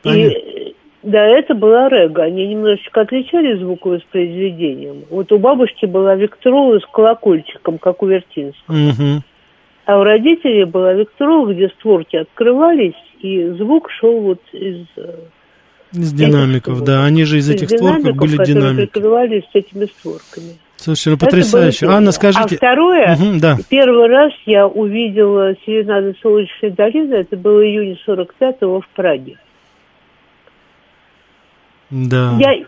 И 0.04 0.20
э, 0.26 0.72
да, 1.02 1.26
это 1.26 1.54
была 1.54 1.88
Рега. 1.88 2.22
Они 2.24 2.46
немножечко 2.46 3.00
отличались 3.02 3.58
звуковоспроизведением. 3.60 5.04
Вот 5.10 5.32
у 5.32 5.38
бабушки 5.38 5.86
была 5.86 6.14
Виктрова 6.14 6.78
с 6.78 6.86
колокольчиком, 6.92 7.78
как 7.78 8.02
у 8.02 8.06
Вертинского. 8.06 8.74
Мгм. 8.74 9.22
А 9.84 9.98
у 9.98 10.04
родителей 10.04 10.64
была 10.64 10.92
Виктрова, 10.94 11.52
где 11.52 11.68
створки 11.70 12.16
открывались, 12.16 12.94
и 13.20 13.48
звук 13.58 13.90
шел 13.90 14.20
вот 14.20 14.40
из... 14.52 14.86
э, 14.96 15.14
Из 15.92 16.12
динамиков, 16.12 16.82
да. 16.84 17.04
Они 17.04 17.24
же 17.24 17.38
из 17.38 17.48
из 17.50 17.54
этих 17.56 17.70
створков 17.70 17.98
динамиков, 18.02 18.28
были 18.30 18.44
динамики. 18.46 18.86
прикрывались 18.92 19.42
с 19.52 19.54
этими 19.54 19.86
створками. 19.86 20.56
Слушай, 20.76 21.14
Это 21.14 21.26
потрясающе. 21.26 21.86
было 21.86 21.96
Анна, 21.96 22.12
первое. 22.12 22.32
скажите... 22.32 22.54
А 22.54 22.58
второе, 22.58 23.16
Мгм, 23.16 23.38
да. 23.40 23.56
первый 23.68 24.06
раз 24.08 24.32
я 24.46 24.66
увидела 24.68 25.54
«Серенады 25.66 26.14
Солнечной 26.22 26.70
долины», 26.70 27.14
это 27.14 27.36
было 27.36 27.64
июня 27.64 27.96
45-го 28.06 28.80
в 28.80 28.88
Праге. 28.94 29.36
Да. 31.92 32.34
Я, 32.40 32.64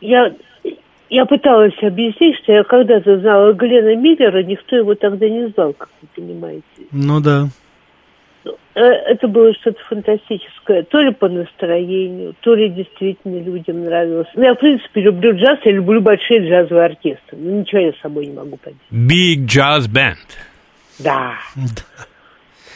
я, 0.00 0.34
я 1.08 1.24
пыталась 1.26 1.80
объяснить, 1.80 2.36
что 2.42 2.52
я 2.52 2.64
когда-то 2.64 3.18
знала 3.20 3.52
Глена 3.52 3.94
Миллера, 3.96 4.42
никто 4.42 4.74
его 4.76 4.94
тогда 4.96 5.28
не 5.28 5.46
знал, 5.48 5.72
как 5.72 5.88
вы 6.02 6.08
понимаете. 6.14 6.64
Ну 6.90 7.20
да. 7.20 7.46
Э, 8.74 8.80
Это 8.80 9.28
было 9.28 9.54
что-то 9.54 9.78
фантастическое, 9.84 10.82
то 10.82 11.00
ли 11.00 11.12
по 11.12 11.28
настроению, 11.28 12.34
то 12.40 12.54
ли 12.56 12.68
действительно 12.68 13.40
людям 13.40 13.84
нравилось. 13.84 14.26
Ну, 14.34 14.42
я, 14.42 14.54
в 14.54 14.58
принципе, 14.58 15.02
люблю 15.02 15.36
джаз, 15.36 15.60
я 15.64 15.70
люблю 15.72 16.00
большие 16.00 16.40
джазовые 16.48 16.86
оркестры. 16.86 17.38
Ну, 17.38 17.60
ничего 17.60 17.80
я 17.80 17.92
с 17.92 18.00
собой 18.00 18.26
не 18.26 18.34
могу 18.34 18.56
поделать. 18.56 18.82
Big 18.90 19.46
Jazz 19.46 19.86
Band. 19.88 20.16
Да. 20.98 21.34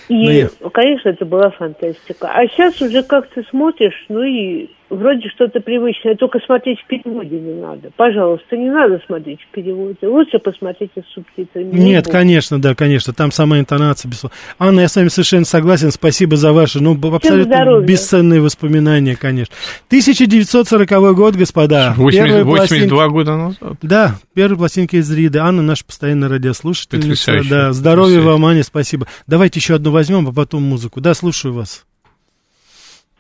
И, 0.09 0.15
Ну, 0.15 0.31
я- 0.31 0.49
ну, 0.61 0.71
конечно, 0.71 1.09
это 1.11 1.25
была 1.27 1.51
фантастика. 1.51 2.29
А 2.33 2.47
сейчас 2.47 2.81
уже 2.81 3.03
как 3.03 3.29
ты 3.31 3.43
смотришь, 3.51 4.07
ну 4.09 4.23
и 4.23 4.71
вроде 4.91 5.29
что-то 5.29 5.61
привычное, 5.61 6.15
только 6.17 6.39
смотреть 6.47 6.79
в 6.81 6.87
переводе 6.87 7.39
не 7.39 7.55
надо. 7.61 7.91
Пожалуйста, 7.97 8.57
не 8.57 8.71
надо 8.71 9.01
смотреть 9.07 9.41
в 9.43 9.49
переводе. 9.55 9.99
Лучше 10.03 10.39
посмотрите 10.39 11.03
с 11.09 11.13
субтитрами. 11.15 11.73
Нет, 11.79 12.07
Не 12.07 12.13
конечно, 12.13 12.61
да, 12.61 12.75
конечно. 12.75 13.13
Там 13.13 13.31
сама 13.31 13.59
интонация. 13.59 14.09
Безусловно. 14.09 14.37
Анна, 14.59 14.81
я 14.81 14.89
с 14.89 14.97
вами 14.97 15.09
совершенно 15.09 15.45
согласен. 15.45 15.91
Спасибо 15.91 16.37
за 16.37 16.53
ваши, 16.53 16.83
ну, 16.83 16.93
абсолютно 17.15 17.45
здоровья. 17.55 17.87
бесценные 17.87 18.41
воспоминания, 18.41 19.17
конечно. 19.17 19.55
1940 19.89 21.15
год, 21.15 21.35
господа. 21.37 21.95
80 21.97 22.25
Первые 22.27 22.45
82 22.45 23.09
года 23.09 23.37
назад. 23.37 23.59
пластинки- 23.61 23.87
Да, 23.87 24.15
первые 24.35 24.59
пластинки 24.59 24.97
из 24.97 25.13
Риды. 25.13 25.39
Анна, 25.39 25.63
наша 25.63 25.85
постоянная 25.85 26.29
радиослушательница. 26.29 27.09
Потрясающе, 27.09 27.51
Да, 27.51 27.73
здоровья 27.73 28.17
потрясающе. 28.17 28.33
вам, 28.41 28.47
Аня, 28.47 28.63
спасибо. 28.63 29.07
Давайте 29.27 29.61
еще 29.61 29.75
одну 29.75 29.91
возьмем, 29.91 30.27
а 30.29 30.33
потом 30.33 30.63
музыку. 30.63 31.01
Да, 31.01 31.15
слушаю 31.15 31.53
вас. 31.55 31.85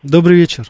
Добрый 0.03 0.37
вечер. 0.37 0.65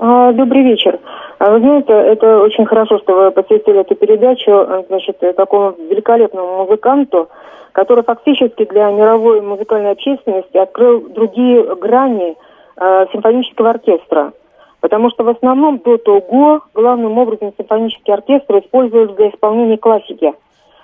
А, 0.00 0.32
Добрый 0.32 0.64
вечер. 0.64 0.98
А 1.38 1.50
Вы 1.52 1.60
знаете, 1.60 1.92
это 1.92 2.40
очень 2.40 2.66
хорошо, 2.66 2.98
что 2.98 3.14
вы 3.14 3.30
посвятили 3.30 3.80
эту 3.80 3.94
передачу 3.94 4.50
а, 4.52 4.84
значит, 4.88 5.16
э, 5.22 5.32
такому 5.32 5.74
великолепному 5.90 6.64
музыканту, 6.64 7.28
который 7.72 8.04
фактически 8.04 8.66
для 8.66 8.90
мировой 8.90 9.40
музыкальной 9.40 9.92
общественности 9.92 10.58
открыл 10.58 11.08
другие 11.08 11.74
грани 11.76 12.36
э, 12.76 13.06
симфонического 13.12 13.70
оркестра. 13.70 14.32
Потому 14.80 15.10
что 15.10 15.24
в 15.24 15.28
основном 15.30 15.78
до 15.78 15.96
того 15.96 16.60
главным 16.74 17.16
образом 17.16 17.54
симфонический 17.56 18.12
оркестр 18.12 18.58
используют 18.58 19.16
для 19.16 19.30
исполнения 19.30 19.78
классики. 19.78 20.34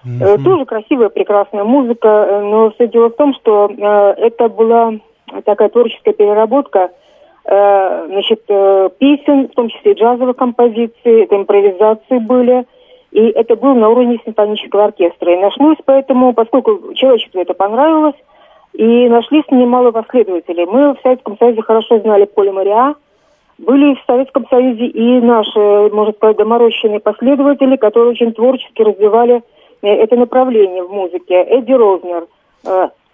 Э, 0.06 0.38
Тоже 0.42 0.64
красивая, 0.64 1.10
прекрасная 1.10 1.64
музыка, 1.64 2.08
э, 2.08 2.40
но 2.40 2.70
все 2.70 2.88
дело 2.88 3.10
в 3.10 3.16
том, 3.16 3.34
что 3.34 3.68
э, 3.68 4.14
это 4.16 4.48
была 4.48 4.94
такая 5.44 5.68
творческая 5.68 6.14
переработка 6.14 6.78
э, 6.78 6.88
значит, 7.48 8.42
э, 8.48 8.90
песен, 8.98 9.48
в 9.48 9.54
том 9.54 9.70
числе 9.70 9.92
и 9.92 9.94
джазовых 9.94 10.36
композиций, 10.36 11.22
это 11.22 11.36
импровизации 11.36 12.18
были, 12.18 12.66
и 13.10 13.20
это 13.28 13.56
было 13.56 13.72
на 13.72 13.88
уровне 13.88 14.20
симфонического 14.24 14.84
оркестра. 14.84 15.32
И 15.32 15.40
нашлось 15.40 15.78
поэтому, 15.84 16.34
поскольку 16.34 16.92
человечеству 16.94 17.40
это 17.40 17.54
понравилось, 17.54 18.16
и 18.74 19.08
нашлись 19.08 19.44
немало 19.50 19.92
последователей. 19.92 20.66
Мы 20.66 20.94
в 20.94 21.00
Советском 21.02 21.38
Союзе 21.38 21.62
хорошо 21.62 22.00
знали 22.00 22.26
Поля 22.26 22.52
Мариа, 22.52 22.94
были 23.56 23.94
в 23.94 24.04
Советском 24.06 24.46
Союзе 24.48 24.86
и 24.86 25.20
наши, 25.20 25.58
можно 25.92 26.12
сказать, 26.12 26.36
доморощенные 26.36 27.00
последователи, 27.00 27.76
которые 27.76 28.10
очень 28.10 28.32
творчески 28.32 28.82
развивали 28.82 29.42
э, 29.82 29.88
это 29.88 30.16
направление 30.16 30.84
в 30.84 30.92
музыке. 30.92 31.34
Эдди 31.34 31.72
Рознер. 31.72 32.26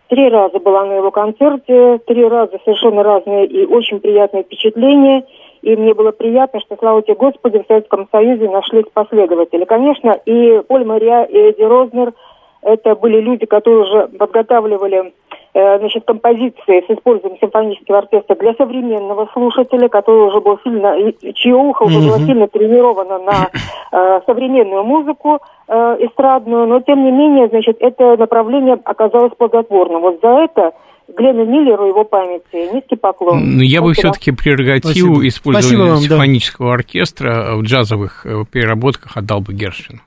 Три 0.08 0.28
раза 0.28 0.58
была 0.58 0.84
на 0.84 0.94
его 0.94 1.10
концерте, 1.10 1.98
три 2.06 2.28
раза 2.28 2.58
совершенно 2.64 3.02
разные 3.02 3.46
и 3.46 3.64
очень 3.64 4.00
приятные 4.00 4.44
впечатления. 4.44 5.24
И 5.62 5.74
мне 5.76 5.94
было 5.94 6.10
приятно, 6.10 6.60
что, 6.60 6.76
слава 6.78 7.02
тебе 7.02 7.14
Господи, 7.14 7.58
в 7.58 7.66
Советском 7.66 8.06
Союзе 8.12 8.50
нашлись 8.50 8.84
последователи. 8.92 9.64
Конечно, 9.64 10.10
и 10.26 10.60
Поль 10.68 10.84
Мария, 10.84 11.22
и 11.24 11.36
Эдди 11.38 11.62
Рознер– 11.62 12.12
это 12.64 12.94
были 12.94 13.20
люди, 13.20 13.44
которые 13.46 13.82
уже 13.82 14.08
подготавливали 14.18 15.12
значит, 15.54 16.04
композиции 16.04 16.84
с 16.84 16.90
использованием 16.90 17.40
симфонического 17.40 17.98
оркестра 17.98 18.34
для 18.34 18.54
современного 18.54 19.28
слушателя, 19.32 19.88
который 19.88 20.28
уже 20.28 20.40
был 20.40 20.58
сильно, 20.64 20.96
чье 21.34 21.54
ухо 21.54 21.84
уже 21.84 22.00
было 22.00 22.18
сильно 22.18 22.48
тренировано 22.48 23.18
на 23.18 23.50
э, 23.92 24.20
современную 24.26 24.82
музыку 24.82 25.38
э, 25.68 25.74
эстрадную, 26.00 26.66
но 26.66 26.80
тем 26.80 27.04
не 27.04 27.12
менее, 27.12 27.48
значит, 27.48 27.76
это 27.80 28.16
направление 28.16 28.78
оказалось 28.84 29.32
плодотворным. 29.38 30.00
Вот 30.00 30.18
за 30.20 30.28
это 30.28 30.72
Глену 31.06 31.44
Миллеру 31.44 31.86
его 31.86 32.04
памяти 32.04 32.74
низкий 32.74 32.96
поклон. 32.96 33.56
Ну, 33.56 33.62
я 33.62 33.80
бы 33.82 33.92
все-таки 33.92 34.32
прерогативу 34.32 35.14
Спасибо. 35.14 35.28
использования 35.28 35.68
Спасибо 35.68 35.82
вам, 35.82 35.96
да. 35.96 36.08
симфонического 36.08 36.72
оркестра 36.72 37.56
в 37.56 37.62
джазовых 37.62 38.26
э, 38.26 38.44
переработках 38.50 39.16
отдал 39.16 39.40
бы 39.40 39.52
Гершвину. 39.52 40.00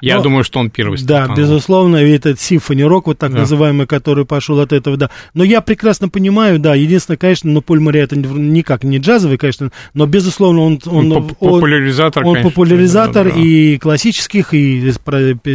Я 0.00 0.16
Но- 0.16 0.22
думаю, 0.22 0.44
что 0.44 0.58
он 0.60 0.70
первый 0.70 0.96
Да, 0.98 1.02
стартанул. 1.24 1.36
безусловно, 1.36 1.96
и 1.98 2.10
этот 2.10 2.40
симфони 2.40 2.82
рок, 2.82 3.06
вот 3.06 3.18
так 3.18 3.32
Да. 3.32 3.38
называемый, 3.40 3.86
который 3.86 4.24
пошел 4.24 4.60
от 4.60 4.72
этого, 4.72 4.96
да. 4.96 5.10
Но 5.34 5.44
я 5.44 5.60
прекрасно 5.60 6.08
понимаю, 6.08 6.58
да, 6.58 6.74
единственное, 6.74 7.16
конечно, 7.18 7.50
ну, 7.50 7.60
Поль 7.62 7.80
Мари 7.80 8.00
это 8.00 8.16
никак 8.18 8.84
не 8.84 8.98
джазовый, 8.98 9.38
конечно, 9.38 9.70
но, 9.94 10.06
безусловно, 10.06 10.62
он... 10.62 10.80
он, 10.86 11.12
Он 11.12 11.12
он- 11.12 11.28
популяризатор, 11.28 12.24
Он 12.24 12.34
конечно, 12.34 12.50
популяризатор 12.50 13.28
да, 13.28 13.34
да. 13.34 13.40
и 13.40 13.78
классических, 13.78 14.52
и 14.54 14.92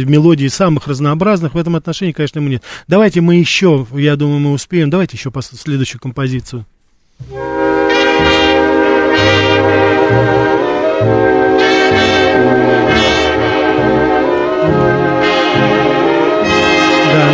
мелодий 0.06 0.48
самых 0.48 0.86
разнообразных. 0.88 1.54
В 1.54 1.58
этом 1.58 1.76
отношении, 1.76 2.12
конечно, 2.12 2.38
ему 2.38 2.48
нет. 2.48 2.62
Давайте 2.88 3.20
мы 3.20 3.36
еще, 3.36 3.86
я 3.94 4.16
думаю, 4.16 4.40
мы 4.40 4.52
успеем. 4.52 4.90
Давайте 4.90 5.16
еще 5.16 5.30
следующую 5.60 6.00
композицию. 6.00 6.64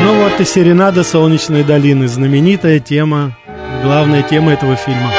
Ну 0.04 0.22
вот 0.22 0.40
и 0.40 0.44
серенада 0.44 1.04
Солнечной 1.04 1.64
долины, 1.64 2.08
знаменитая 2.08 2.80
тема, 2.80 3.36
главная 3.82 4.22
тема 4.22 4.52
этого 4.52 4.76
фильма. 4.76 5.12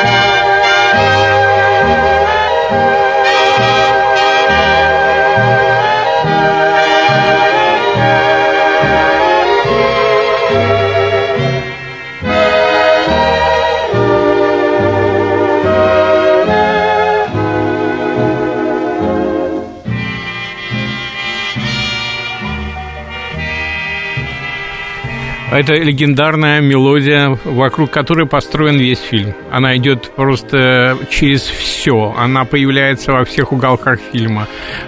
Это 25.50 25.74
легендарная 25.76 26.60
мелодия, 26.60 27.38
вокруг 27.46 27.90
которой 27.90 28.26
построен 28.26 28.76
весь 28.78 29.00
фильм. 29.00 29.34
Она 29.50 29.78
идет 29.78 30.12
просто 30.14 30.98
через 31.10 31.42
все. 31.44 32.14
Она 32.18 32.44
появляется 32.44 33.14
во 33.14 33.24
всех 33.24 33.54
уголках 33.54 34.00
фильма. 34.12 34.48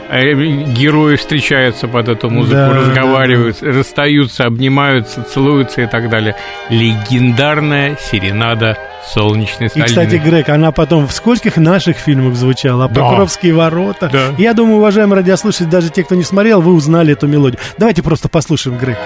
Э, 0.09 0.33
Герои 0.33 1.15
встречаются 1.15 1.87
под 1.87 2.09
эту 2.09 2.29
музыку, 2.29 2.55
Да, 2.55 2.73
разговаривают, 2.73 3.63
расстаются, 3.63 4.45
обнимаются, 4.45 5.23
целуются 5.23 5.81
и 5.83 5.85
так 5.85 6.09
далее. 6.09 6.35
Легендарная 6.69 7.97
серенада 8.11 8.77
солнечной 9.07 9.67
И, 9.67 9.69
сталины. 9.69 9.87
кстати, 9.87 10.15
Грег, 10.15 10.49
она 10.49 10.73
потом 10.73 11.07
в 11.07 11.13
скольких 11.13 11.55
наших 11.55 11.95
фильмах 11.95 12.35
звучала? 12.35 12.89
Да. 12.89 13.01
Покровские 13.01 13.53
ворота. 13.53 14.09
Да. 14.11 14.35
Я 14.37 14.53
думаю, 14.53 14.77
уважаемые 14.79 15.17
радиослушатели, 15.21 15.67
даже 15.67 15.89
те, 15.89 16.03
кто 16.03 16.15
не 16.15 16.23
смотрел, 16.23 16.59
вы 16.61 16.73
узнали 16.73 17.13
эту 17.13 17.27
мелодию. 17.27 17.61
Давайте 17.77 18.03
просто 18.03 18.27
послушаем, 18.27 18.77
Грег. 18.77 18.97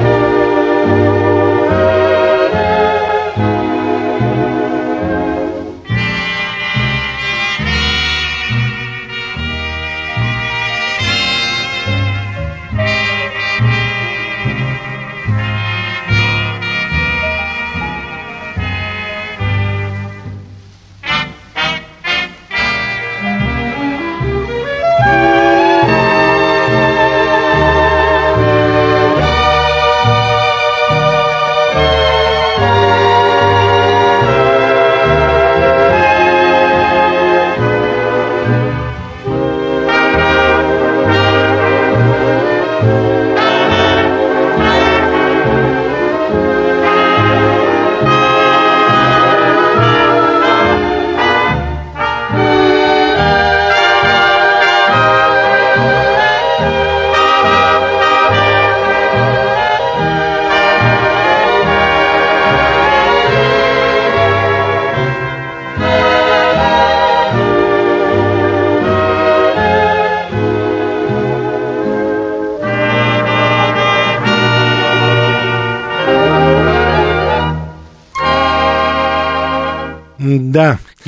Да. 0.00 0.29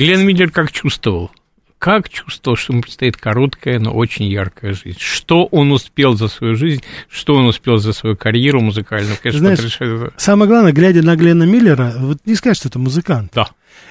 Глен 0.03 0.25
Миллер 0.25 0.51
как 0.51 0.69
чувствовал? 0.69 1.31
Как 1.79 2.09
чувствовал, 2.09 2.57
что 2.57 2.73
ему 2.73 2.81
предстоит 2.81 3.15
короткая, 3.15 3.79
но 3.79 3.93
очень 3.93 4.25
яркая 4.25 4.73
жизнь? 4.73 4.97
Что 4.99 5.45
он 5.45 5.71
успел 5.71 6.15
за 6.15 6.27
свою 6.27 6.55
жизнь, 6.55 6.81
что 7.09 7.35
он 7.35 7.45
успел 7.45 7.77
за 7.77 7.93
свою 7.93 8.17
карьеру 8.17 8.59
музыкальную? 8.59 9.15
Конечно, 9.21 9.39
Знаешь, 9.39 9.59
потрясающе. 9.59 10.11
Самое 10.17 10.49
главное, 10.49 10.73
глядя 10.73 11.03
на 11.03 11.15
Глена 11.15 11.43
Миллера, 11.43 11.93
вот 11.97 12.17
не 12.25 12.35
скажешь, 12.35 12.57
что 12.59 12.67
это 12.67 12.79
музыкант. 12.79 13.31
Да. 13.33 13.47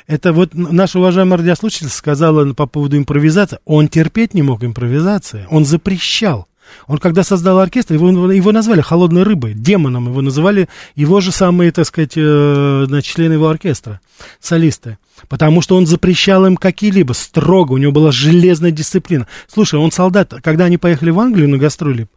Это 0.07 0.35
вот 0.35 0.51
наша 0.53 0.99
уважаемая 0.99 1.39
радиослушательница 1.39 1.97
сказала 1.97 2.53
по 2.53 2.67
поводу 2.67 2.99
импровизации. 2.99 3.59
Он 3.65 3.89
терпеть 3.89 4.35
не 4.35 4.43
мог 4.43 4.63
импровизации. 4.65 5.47
Он 5.49 5.65
запрещал. 5.65 6.47
Он 6.87 6.99
когда 6.99 7.23
создал 7.23 7.59
оркестр, 7.59 7.95
его, 7.95 8.31
его 8.33 8.53
назвали 8.53 8.81
холодной 8.81 9.23
рыбой, 9.23 9.55
демоном 9.55 10.09
его 10.09 10.21
называли 10.21 10.69
его 10.95 11.21
же 11.21 11.33
самые, 11.33 11.73
так 11.73 11.87
сказать, 11.87 12.13
э, 12.17 12.87
члены 13.03 13.35
его 13.35 13.49
оркестра, 13.49 14.01
солисты. 14.41 14.99
Потому 15.29 15.63
что 15.63 15.77
он 15.77 15.87
запрещал 15.87 16.47
им 16.47 16.57
какие-либо, 16.57 17.13
строго, 17.13 17.73
у 17.73 17.79
него 17.79 17.93
была 17.93 18.13
железная 18.13 18.71
дисциплина. 18.71 19.27
Слушай, 19.53 19.79
он 19.79 19.93
солдат, 19.93 20.35
когда 20.43 20.65
они 20.65 20.79
поехали 20.79 21.11
в 21.11 21.21
Англию 21.21 21.49
на 21.49 21.59
гастроли, 21.59 22.09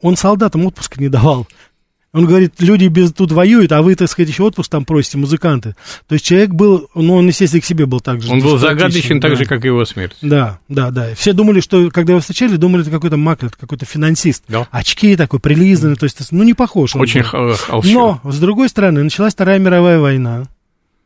он 0.00 0.16
солдатам 0.16 0.66
отпуска 0.66 1.00
не 1.00 1.08
давал. 1.08 1.46
Он 2.14 2.26
говорит, 2.26 2.54
люди 2.60 2.86
без, 2.86 3.12
тут 3.12 3.32
воюют, 3.32 3.72
а 3.72 3.82
вы, 3.82 3.96
так 3.96 4.08
сказать, 4.08 4.28
еще 4.28 4.44
отпуск 4.44 4.70
там 4.70 4.84
просите, 4.84 5.18
музыканты. 5.18 5.74
То 6.06 6.12
есть 6.12 6.24
человек 6.24 6.50
был, 6.50 6.88
ну, 6.94 7.16
он, 7.16 7.26
естественно, 7.26 7.60
к 7.60 7.64
себе 7.64 7.86
был 7.86 8.00
так 8.00 8.22
же. 8.22 8.30
Он 8.30 8.38
был 8.38 8.56
загадочен 8.56 9.18
да. 9.18 9.28
так 9.28 9.36
же, 9.36 9.46
как 9.46 9.64
и 9.64 9.66
его 9.66 9.84
смерть. 9.84 10.16
Да, 10.22 10.60
да, 10.68 10.92
да. 10.92 11.12
Все 11.16 11.32
думали, 11.32 11.58
что, 11.58 11.90
когда 11.90 12.12
его 12.12 12.20
встречали, 12.20 12.54
думали, 12.54 12.82
это 12.82 12.92
какой-то 12.92 13.16
маклер, 13.16 13.50
какой-то 13.50 13.84
финансист. 13.84 14.44
Да. 14.46 14.68
Очки 14.70 15.16
такой, 15.16 15.40
прилизанный, 15.40 15.96
то 15.96 16.04
есть, 16.04 16.20
ну, 16.30 16.44
не 16.44 16.54
похож. 16.54 16.94
Очень 16.94 17.22
был. 17.22 17.28
х- 17.28 17.54
холщив. 17.56 17.92
Но, 17.92 18.20
с 18.22 18.38
другой 18.38 18.68
стороны, 18.68 19.02
началась 19.02 19.34
Вторая 19.34 19.58
мировая 19.58 19.98
война, 19.98 20.44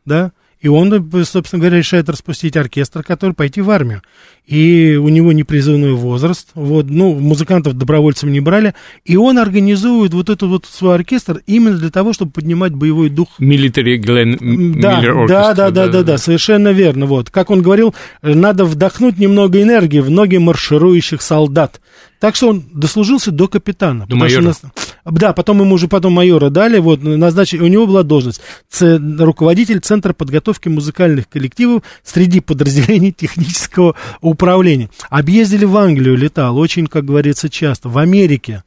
да, 0.05 0.33
и 0.61 0.68
он, 0.68 1.11
собственно 1.25 1.61
говоря, 1.61 1.79
решает 1.79 2.09
распустить 2.09 2.57
оркестр, 2.57 3.03
который 3.03 3.33
пойти 3.33 3.61
в 3.61 3.71
армию. 3.71 4.03
И 4.44 4.99
у 5.01 5.09
него 5.09 5.33
непризывной 5.33 5.92
возраст, 5.92 6.49
вот, 6.55 6.87
ну, 6.88 7.14
музыкантов 7.14 7.75
добровольцем 7.75 8.33
не 8.33 8.40
брали, 8.40 8.75
и 9.05 9.16
он 9.16 9.38
организует 9.38 10.14
вот 10.14 10.31
этот 10.31 10.49
вот 10.49 10.66
свой 10.66 10.94
оркестр 10.94 11.42
именно 11.47 11.77
для 11.77 11.90
того, 11.90 12.12
чтобы 12.12 12.33
поднимать 12.33 12.75
боевой 12.75 13.11
дух 13.11 13.29
Милитари 13.38 13.99
Глен 13.99 14.38
да, 14.81 15.01
Миллер 15.01 15.29
да, 15.29 15.55
да, 15.55 15.71
да, 15.71 15.88
да, 15.88 16.03
да, 16.03 16.18
совершенно 16.18 16.73
верно. 16.73 17.07
Вот, 17.07 17.31
как 17.31 17.51
он 17.51 17.62
говорил, 17.62 17.94
э, 18.23 18.35
надо 18.35 18.64
вдохнуть 18.64 19.18
немного 19.18 19.62
энергии 19.62 20.01
в 20.01 20.11
ноги 20.11 20.38
марширующих 20.38 21.23
солдат. 21.23 21.81
Так 22.18 22.35
что 22.35 22.49
он 22.49 22.64
дослужился 22.73 23.31
до 23.31 23.47
капитана. 23.49 24.07
До 24.07 24.16
что 24.16 24.16
майора. 24.16 24.42
нас- 24.42 24.62
Да, 25.11 25.33
потом 25.33 25.61
ему 25.61 25.75
уже 25.75 25.88
потом 25.88 26.12
майора 26.12 26.51
дали, 26.51 26.79
вот, 26.79 27.03
назначили, 27.03 27.62
у 27.62 27.66
него 27.66 27.87
была 27.87 28.03
должность 28.03 28.40
ц- 28.68 28.99
руководитель 29.18 29.81
Центра 29.81 30.12
подготовки 30.12 30.68
музыкальных 30.68 31.29
коллективов 31.29 31.83
среди 32.03 32.40
подразделений 32.40 33.12
технического 33.12 33.94
управления. 34.21 34.90
Объездили 35.11 35.64
в 35.64 35.77
Англию, 35.77 36.16
летал, 36.16 36.59
очень, 36.59 36.87
как 36.87 37.05
говорится, 37.05 37.49
часто. 37.49 37.88
В 37.88 37.99
Америке 37.99 38.62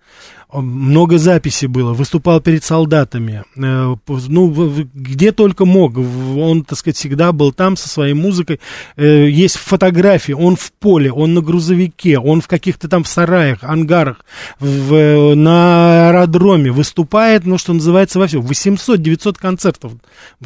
много 0.53 1.17
записей 1.17 1.67
было, 1.67 1.93
выступал 1.93 2.41
перед 2.41 2.63
солдатами, 2.63 3.43
э, 3.55 3.95
ну, 4.07 4.47
в- 4.47 4.69
в- 4.69 4.87
где 4.93 5.31
только 5.31 5.65
мог, 5.65 5.93
В- 5.97 6.37
он, 6.39 6.63
так 6.63 6.77
сказать, 6.77 6.97
всегда 6.97 7.31
был 7.31 7.51
там 7.51 7.77
со 7.77 7.87
своей 7.87 8.13
музыкой, 8.13 8.59
Э, 8.97 9.29
есть 9.29 9.55
фотографии, 9.57 10.33
он 10.33 10.55
в 10.55 10.71
поле, 10.73 11.11
он 11.11 11.33
на 11.33 11.41
грузовике, 11.41 12.17
он 12.19 12.41
в 12.41 12.47
каких-то 12.47 12.87
там 12.89 13.05
сараях, 13.05 13.59
ангарах, 13.63 14.25
в- 14.59 15.33
на 15.35 16.09
аэродроме 16.09 16.71
выступает, 16.71 17.45
ну, 17.45 17.57
что 17.57 17.73
называется, 17.73 18.19
во 18.19 18.27
всем, 18.27 18.41
800-900 18.41 19.37
концертов 19.37 19.93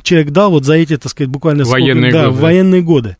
человек 0.04 0.32
дал 0.32 0.52
вот 0.52 0.66
за 0.66 0.76
эти, 0.76 0.98
так 0.98 1.12
сказать, 1.12 1.30
буквально 1.30 1.66
сколько- 1.66 1.82
Военные 1.82 2.12
да, 2.12 2.28
годы. 2.28 2.42
военные 2.42 2.82
годы. 2.82 3.18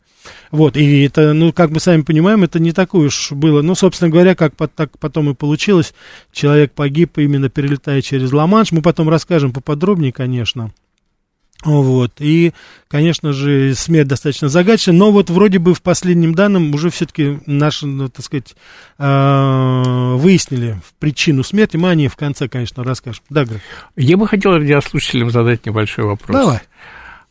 Вот, 0.50 0.76
и 0.76 1.02
это, 1.02 1.32
ну, 1.32 1.52
как 1.52 1.70
мы 1.70 1.80
сами 1.80 2.02
понимаем, 2.02 2.44
это 2.44 2.58
не 2.58 2.72
такое 2.72 3.08
уж 3.08 3.32
было. 3.32 3.62
Ну, 3.62 3.74
собственно 3.74 4.10
говоря, 4.10 4.34
как 4.34 4.56
по- 4.56 4.68
так 4.68 4.98
потом 4.98 5.30
и 5.30 5.34
получилось, 5.34 5.94
человек 6.32 6.72
погиб 6.72 7.18
именно 7.18 7.48
перелетая 7.48 8.02
через 8.02 8.32
Ла-Манш. 8.32 8.72
Мы 8.72 8.82
потом 8.82 9.08
расскажем 9.08 9.52
поподробнее, 9.52 10.12
конечно. 10.12 10.72
Вот, 11.64 12.12
и, 12.18 12.52
конечно 12.86 13.32
же, 13.32 13.74
смерть 13.74 14.08
достаточно 14.08 14.48
загадочная, 14.48 14.94
но 14.94 15.10
вот 15.10 15.30
вроде 15.30 15.58
бы 15.58 15.74
в 15.74 15.80
последнем 15.80 16.34
данном 16.34 16.74
уже 16.74 16.90
все-таки 16.90 17.40
наши, 17.46 17.86
ну, 17.86 18.08
так 18.08 18.24
сказать, 18.24 18.54
э, 18.98 20.14
выяснили 20.16 20.80
причину 20.98 21.42
смерти. 21.42 21.76
Мы 21.78 21.88
о 21.88 21.94
ней 21.94 22.08
в 22.08 22.16
конце, 22.16 22.48
конечно, 22.48 22.84
расскажем. 22.84 23.24
Да, 23.30 23.44
Грег? 23.46 23.62
Я 23.96 24.16
бы 24.18 24.28
хотел 24.28 24.52
радиослушателям 24.52 25.30
задать 25.30 25.64
небольшой 25.64 26.04
вопрос. 26.04 26.36
Давай. 26.36 26.60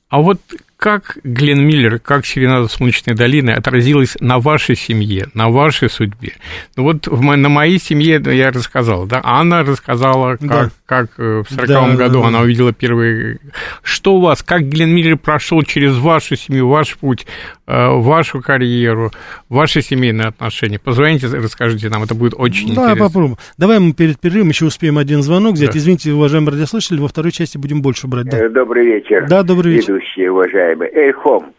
А 0.10 0.21
вот 0.21 0.39
как 0.86 1.17
Глен 1.24 1.65
Миллер, 1.65 1.98
как 1.98 2.28
«Серенада 2.28 2.67
Солнечной 2.67 3.15
долины» 3.15 3.50
отразилась 3.50 4.15
на 4.19 4.38
вашей 4.38 4.76
семье, 4.76 5.30
на 5.34 5.50
вашей 5.50 5.89
судьбе? 5.89 6.34
Ну 6.76 6.84
вот 6.84 7.08
в 7.08 7.21
на 7.24 7.50
моей 7.50 7.80
семье 7.80 8.21
я 8.24 8.52
рассказал, 8.52 9.08
да? 9.08 9.19
Анна 9.24 9.63
рассказала, 9.63 10.36
как, 10.36 10.48
Да. 10.48 10.69
как 10.86 11.08
э, 11.17 11.41
в 11.43 11.50
Да, 11.50 11.56
сороковом 11.56 11.93
да, 11.93 11.98
году 11.98 12.21
да. 12.21 12.28
она 12.28 12.41
увидела 12.41 12.71
первые... 12.71 13.39
Что 13.82 14.17
у 14.17 14.21
вас, 14.21 14.43
как 14.43 14.69
Глен 14.69 14.91
Миллер 14.91 15.17
прошел 15.17 15.63
через 15.63 15.98
вашу 15.98 16.36
семью, 16.36 16.67
ваш 16.67 16.95
путь, 16.98 17.26
вашу 17.67 18.41
карьеру, 18.41 19.12
ваши 19.49 19.82
семейные 19.82 20.28
отношения? 20.28 20.80
Позвоните, 20.80 21.28
расскажите 21.28 21.89
нам, 21.89 22.04
это 22.04 22.13
будет 22.15 22.34
очень 22.38 22.73
Давай 22.75 22.91
интересно. 22.91 23.08
попробуем. 23.08 23.38
Давай 23.58 23.80
мы 23.80 23.93
перед 23.93 24.19
перерывом 24.19 24.49
еще 24.49 24.65
успеем 24.65 24.97
один 24.97 25.21
звонок 25.23 25.54
взять. 25.54 25.71
Да. 25.71 25.78
Извините, 25.78 26.12
уважаемые 26.13 26.51
радиослушатели, 26.51 26.99
во 26.99 27.08
второй 27.08 27.32
части 27.32 27.58
будем 27.58 27.82
больше 27.82 28.08
брать. 28.08 28.30
Да, 28.30 28.38
Э, 28.45 28.49
Добрый 28.49 28.86
вечер. 28.86 29.25
Да, 29.28 29.43
добрый 29.43 29.73
вечер. 29.73 29.93
Ведущие, 29.95 30.32
уважаемые. 30.32 30.91
Эльхом. 30.93 31.54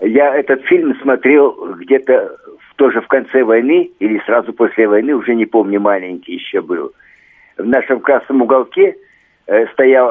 Я 0.00 0.34
этот 0.34 0.62
фильм 0.64 0.94
смотрел 1.02 1.74
где-то 1.78 2.36
тоже 2.76 3.00
в 3.02 3.06
конце 3.08 3.44
войны 3.44 3.90
или 3.98 4.20
сразу 4.24 4.52
после 4.54 4.88
войны, 4.88 5.14
уже 5.14 5.34
не 5.34 5.44
помню, 5.46 5.80
маленький 5.80 6.34
еще 6.34 6.62
был. 6.62 6.92
В 7.58 7.66
нашем 7.66 8.00
красном 8.00 8.40
уголке 8.42 8.96
э, 9.46 9.66
стоял 9.72 10.10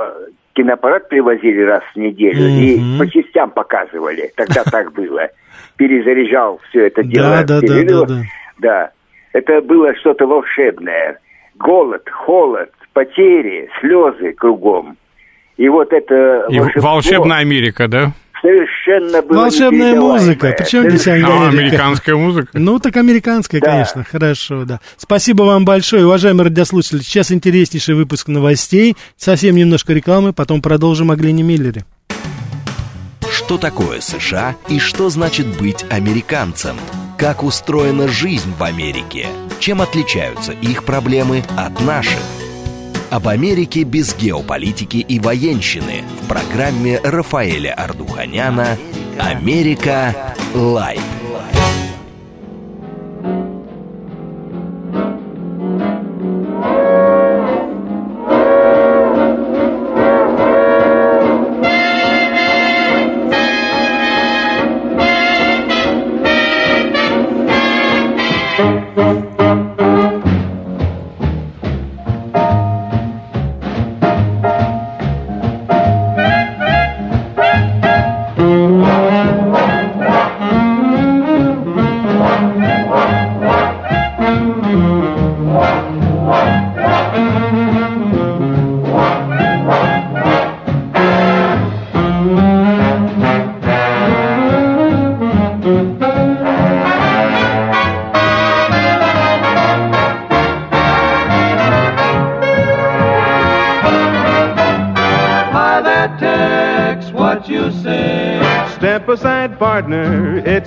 киноаппарат, 0.59 1.07
привозили 1.07 1.61
раз 1.61 1.83
в 1.95 1.97
неделю 1.97 2.49
Мгм. 2.49 2.59
и 2.59 2.99
по 2.99 3.09
частям 3.09 3.51
показывали. 3.51 4.31
Тогда 4.35 4.63
так 4.65 4.91
было. 4.91 5.29
Перезаряжал 5.77 6.59
все 6.69 6.87
это 6.87 7.03
дело. 7.03 7.29
Да, 7.29 7.43
да, 7.43 7.61
да, 7.61 7.83
да, 7.83 8.05
да. 8.05 8.21
Да. 8.57 8.91
Это 9.31 9.61
было 9.61 9.95
что-то 9.95 10.25
волшебное. 10.27 11.17
Голод, 11.55 12.09
холод, 12.09 12.71
потери, 12.93 13.69
слезы 13.79 14.33
кругом. 14.33 14.97
И 15.55 15.69
вот 15.69 15.93
это 15.93 16.45
И 16.49 16.59
волшебная 16.79 17.37
Америка, 17.37 17.87
да? 17.87 18.11
Совершенно 18.41 19.21
было 19.21 19.43
Волшебная 19.43 19.95
музыка. 19.95 20.55
Причем 20.57 20.89
здесь 20.89 21.03
Совершенно. 21.03 21.45
А, 21.45 21.47
Америка? 21.49 21.63
американская 21.65 22.15
музыка. 22.15 22.49
Ну, 22.53 22.79
так 22.79 22.97
американская, 22.97 23.61
Да. 23.61 23.67
конечно. 23.71 24.03
Хорошо, 24.03 24.65
да. 24.65 24.79
Спасибо 24.97 25.43
вам 25.43 25.65
большое, 25.65 26.05
уважаемые 26.05 26.45
радиослушатели. 26.45 26.99
Сейчас 27.01 27.31
интереснейший 27.31 27.95
выпуск 27.95 28.27
новостей. 28.27 28.95
Совсем 29.17 29.55
немножко 29.55 29.93
рекламы, 29.93 30.33
потом 30.33 30.61
продолжим 30.61 31.11
о 31.11 31.15
Глене 31.15 31.43
Миллере. 31.43 31.85
Что 33.31 33.57
такое 33.57 33.99
США 33.99 34.55
и 34.67 34.79
что 34.79 35.09
значит 35.09 35.45
быть 35.59 35.85
американцем? 35.89 36.75
Как 37.17 37.43
устроена 37.43 38.07
жизнь 38.07 38.53
в 38.57 38.63
Америке? 38.63 39.27
Чем 39.59 39.81
отличаются 39.81 40.51
их 40.53 40.83
проблемы 40.85 41.43
от 41.57 41.79
наших? 41.81 42.19
Об 43.09 43.27
Америке 43.27 43.83
без 43.83 44.15
геополитики 44.15 44.97
и 44.97 45.19
военщины 45.19 46.03
в 46.21 46.27
программе 46.27 46.99
Рафаэля 47.03 47.73
Ардуханяна 47.73 48.77
«Америка. 49.17 50.35
Лайв». 50.53 51.08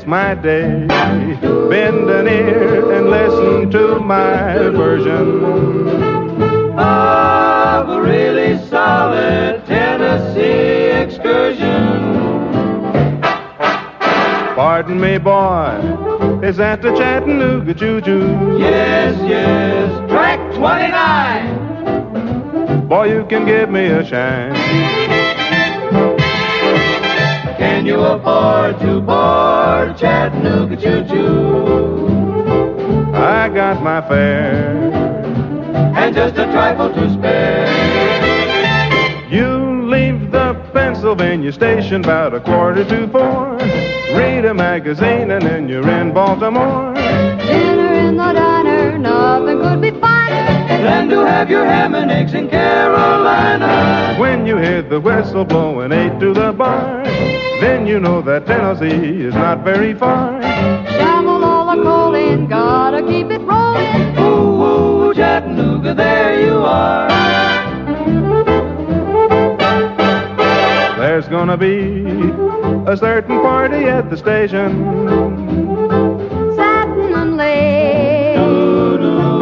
It's 0.03 0.09
my 0.09 0.35
day. 0.35 0.87
Bend 1.71 2.11
an 2.11 2.27
ear 2.27 2.91
and 2.93 3.09
listen 3.09 3.71
to 3.71 4.01
my 4.01 4.55
version 4.71 5.45
of 6.77 7.89
a 7.89 8.03
really 8.03 8.59
solid 8.67 9.65
Tennessee 9.65 10.91
excursion. 11.03 12.03
Pardon 14.57 15.01
me, 15.01 15.19
boy, 15.19 15.79
is 16.43 16.57
that 16.57 16.83
the 16.83 16.93
Chattanooga 16.97 17.73
Choo 17.73 18.01
Choo? 18.01 18.59
Yes, 18.59 19.17
yes, 19.23 20.11
track 20.11 20.41
29. 20.55 22.89
Boy, 22.89 23.05
you 23.13 23.25
can 23.27 23.45
give 23.47 23.71
me 23.71 23.87
a 23.87 24.05
shine. 24.05 24.53
Can 27.57 27.87
you 27.87 28.01
afford 28.01 28.81
to 28.81 29.01
board 29.63 29.97
Chattanooga 29.97 30.77
Choo 30.77 31.05
Choo? 31.09 32.35
I 33.15 33.49
got 33.49 33.83
my 33.83 34.01
fare 34.09 34.93
and 36.01 36.15
just 36.15 36.35
a 36.37 36.47
trifle 36.55 36.93
to 36.93 37.13
spare. 37.13 37.69
You 39.31 39.85
leave 39.89 40.31
the 40.33 40.55
Pennsylvania 40.73 41.53
station 41.53 42.03
about 42.05 42.35
a 42.35 42.41
quarter 42.41 42.85
to 42.85 43.09
four. 43.09 43.57
Read 44.19 44.45
a 44.45 44.55
magazine 44.55 45.31
and 45.31 45.43
then 45.43 45.69
you're 45.69 45.89
in 45.89 46.13
Baltimore. 46.13 46.95
Dinner 46.95 47.93
in 48.07 48.17
the 48.17 48.33
diner, 48.33 48.99
nothing 48.99 49.59
could 49.61 49.81
be 49.81 49.91
finer. 50.01 50.12
Than 50.83 51.09
to 51.11 51.25
have 51.25 51.49
your 51.49 51.65
ham 51.65 51.95
and 51.95 52.11
eggs 52.11 52.35
in 52.35 52.49
Carolina. 52.49 54.17
When 54.19 54.47
you 54.47 54.57
hear 54.57 54.83
the 54.83 54.99
whistle 54.99 55.45
blowing 55.45 55.93
eight 55.93 56.19
to 56.19 56.35
the 56.35 56.53
bar, 56.53 57.05
then 57.61 57.87
you 57.87 58.01
know 58.01 58.21
that 58.23 58.47
Tennessee 58.47 59.23
is 59.23 59.33
not 59.33 59.63
very 59.63 59.95
far. 59.95 60.43
Shovel 60.43 61.45
all 61.45 61.77
the 61.77 61.81
coal 61.85 62.17
in, 62.17 62.49
gotta 62.49 63.01
keep 63.01 63.31
it 63.31 63.41
rolling. 63.43 64.19
Ooh, 64.19 65.11
ooh, 65.11 65.15
Chattanooga, 65.15 65.95
there 65.95 66.41
you 66.41 66.65
are. 66.65 67.09
There's 70.99 71.29
gonna 71.29 71.57
be 71.57 72.03
a 72.91 72.97
certain 72.97 73.41
party 73.41 73.85
at 73.85 74.11
the 74.11 74.17
station. 74.17 76.12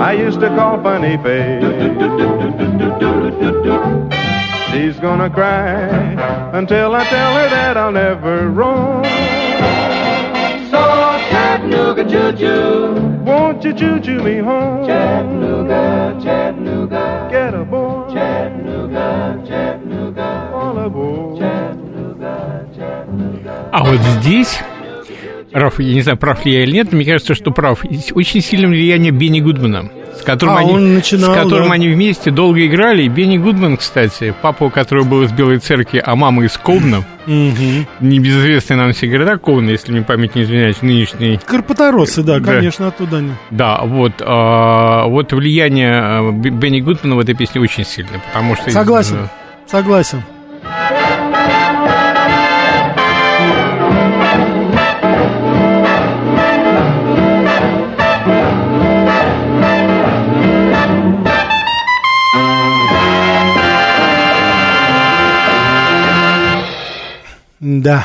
I 0.09 0.13
used 0.13 0.39
to 0.41 0.49
call 0.49 0.81
Funny 0.81 1.17
Face. 1.17 1.63
She's 4.71 4.99
gonna 4.99 5.29
cry 5.29 5.87
until 6.53 6.93
I 6.95 7.03
tell 7.05 7.33
her 7.35 7.49
that 7.49 7.77
I'll 7.77 7.91
never 7.91 8.49
roam. 8.49 9.03
So 10.69 10.81
Chattanooga 11.31 12.03
choo-choo, 12.03 13.23
won't 13.23 13.63
you 13.63 13.73
choo-choo 13.73 14.21
me 14.21 14.39
home? 14.39 14.85
Chattanooga, 14.85 16.19
Chattanooga, 16.21 17.29
get 17.31 17.53
aboard. 17.53 18.13
Chattanooga, 18.13 19.41
Chattanooga, 19.47 20.51
all 20.53 20.77
aboard. 20.77 21.39
Chattanooga, 21.39 22.65
Chattanooga. 22.75 23.69
А 23.71 23.83
вот 23.83 23.99
здесь, 24.19 24.61
Раф, 25.52 25.80
я 25.80 25.94
не 25.94 26.00
знаю, 26.02 26.16
прав 26.18 26.44
ли 26.46 26.52
я 26.52 26.62
или 26.62 26.72
нет, 26.72 26.92
но 26.92 26.96
мне 26.96 27.06
кажется, 27.06 27.34
что 27.34 27.50
прав. 27.50 27.84
Очень 28.14 28.40
сильное 28.40 28.68
влияние 28.70 29.10
Бенни 29.10 29.40
Гудмана, 29.40 29.90
с 30.18 30.22
которым, 30.22 30.54
А, 30.56 30.58
они, 30.60 30.72
он 30.72 30.94
начинал, 30.94 31.32
с 31.34 31.36
которым 31.36 31.68
да. 31.68 31.74
они 31.74 31.88
вместе 31.88 32.30
долго 32.30 32.64
играли. 32.66 33.08
Бенни 33.08 33.36
Гудман, 33.36 33.76
кстати, 33.76 34.32
папа, 34.42 34.64
у 34.64 34.70
которого 34.70 35.04
был 35.04 35.22
из 35.22 35.32
Белой 35.32 35.58
Церкви, 35.58 36.00
а 36.04 36.14
мама 36.14 36.44
из 36.44 36.56
Ковна, 36.56 37.04
небезызвестный 38.00 38.76
нам 38.76 38.92
все 38.92 39.06
города 39.06 39.38
Ковна, 39.38 39.70
если 39.70 39.92
мне 39.92 40.02
память 40.02 40.34
не 40.34 40.42
изменяет, 40.42 40.82
нынешний 40.82 41.38
Карпаторосы, 41.44 42.22
да, 42.22 42.40
конечно, 42.40 42.88
оттуда 42.88 43.18
они. 43.18 43.32
Да, 43.50 43.80
вот, 43.84 44.12
а, 44.20 45.06
вот 45.06 45.32
влияние 45.32 46.30
Б- 46.32 46.50
Бенни 46.50 46.80
Гудмана 46.80 47.16
в 47.16 47.20
этой 47.20 47.34
песне 47.34 47.60
очень 47.60 47.84
сильное, 47.84 48.20
потому 48.26 48.56
что... 48.56 48.70
Согласен, 48.70 49.16
э, 49.24 49.28
согласен. 49.70 50.22
Да. 67.78 68.04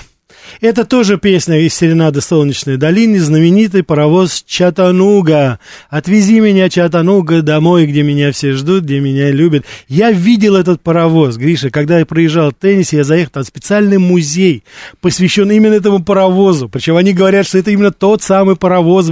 Это 0.66 0.84
тоже 0.84 1.20
песня 1.20 1.60
из 1.60 1.76
серенады 1.76 2.22
«Солнечной 2.22 2.78
долины», 2.78 3.20
знаменитый 3.20 3.84
паровоз 3.84 4.44
«Чатануга». 4.48 5.60
«Отвези 5.92 6.40
меня, 6.40 6.70
Чатануга, 6.70 7.44
домой, 7.44 7.86
где 7.86 8.02
меня 8.02 8.32
все 8.32 8.54
ждут, 8.54 8.86
где 8.86 9.00
меня 9.00 9.30
любят». 9.30 9.64
Я 9.88 10.12
видел 10.12 10.56
этот 10.56 10.82
паровоз, 10.82 11.38
Гриша, 11.38 11.70
когда 11.70 12.00
я 12.00 12.08
проезжал 12.08 12.50
в 12.50 12.56
Теннисе, 12.56 12.98
я 12.98 13.04
заехал, 13.04 13.34
там 13.34 13.44
специальный 13.44 14.00
музей, 14.00 14.64
посвященный 15.02 15.58
именно 15.58 15.76
этому 15.76 16.04
паровозу. 16.04 16.68
Причем 16.68 16.96
они 16.96 17.14
говорят, 17.14 17.46
что 17.46 17.60
это 17.60 17.70
именно 17.70 17.92
тот 17.92 18.24
самый 18.24 18.56
паровоз, 18.56 19.12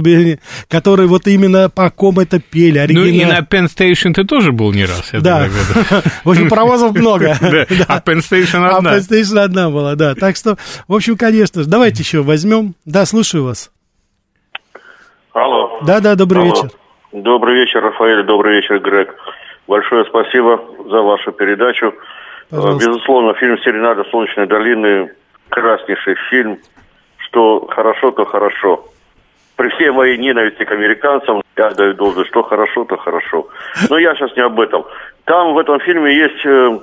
который 0.66 1.06
вот 1.06 1.28
именно 1.28 1.68
по 1.68 1.88
ком 1.88 2.18
это 2.18 2.40
пели. 2.40 2.84
Ну 2.90 3.04
и 3.04 3.10
оригинал. 3.10 3.30
на 3.30 3.38
Penn 3.38 3.68
Station 3.72 4.12
ты 4.12 4.24
тоже 4.24 4.50
был 4.50 4.72
не 4.72 4.86
раз, 4.86 5.04
Да. 5.12 5.48
В 6.24 6.30
общем, 6.30 6.48
паровозов 6.48 6.96
много. 6.96 7.38
А 7.86 8.00
Penn 8.00 8.18
Station 8.28 8.66
А 8.66 8.78
одна. 8.78 8.96
PlayStation 8.96 9.38
одна 9.38 9.70
была, 9.70 9.94
да. 9.94 10.16
Так 10.16 10.34
что, 10.36 10.58
в 10.88 10.94
общем, 10.94 11.16
конечно 11.16 11.43
же, 11.46 11.68
давайте 11.68 12.02
еще 12.02 12.22
возьмем. 12.22 12.74
Да, 12.84 13.04
слушаю 13.04 13.44
вас. 13.44 13.70
Алло. 15.32 15.80
Да, 15.82 16.00
да, 16.00 16.14
добрый 16.14 16.42
Алло. 16.42 16.50
вечер. 16.50 16.70
Добрый 17.12 17.56
вечер, 17.56 17.82
Рафаэль, 17.82 18.24
добрый 18.24 18.56
вечер, 18.56 18.78
Грег. 18.80 19.14
Большое 19.66 20.04
спасибо 20.04 20.60
за 20.90 21.00
вашу 21.00 21.32
передачу. 21.32 21.94
Пожалуйста. 22.50 22.88
Безусловно, 22.88 23.34
фильм 23.34 23.58
«Серенада 23.58 24.04
Солнечной 24.10 24.46
долины» 24.46 25.10
прекраснейший 25.48 26.16
фильм. 26.30 26.58
Что 27.18 27.66
хорошо, 27.66 28.10
то 28.10 28.24
хорошо. 28.24 28.84
При 29.56 29.68
всей 29.70 29.90
моей 29.90 30.18
ненависти 30.18 30.64
к 30.64 30.72
американцам, 30.72 31.42
я 31.56 31.70
даю 31.70 31.94
должность, 31.94 32.30
что 32.30 32.42
хорошо, 32.42 32.84
то 32.84 32.96
хорошо. 32.96 33.48
Но 33.88 33.98
я 33.98 34.14
сейчас 34.14 34.34
не 34.36 34.42
об 34.42 34.60
этом. 34.60 34.84
Там 35.24 35.54
в 35.54 35.58
этом 35.58 35.80
фильме 35.80 36.14
есть 36.14 36.44
э, 36.44 36.78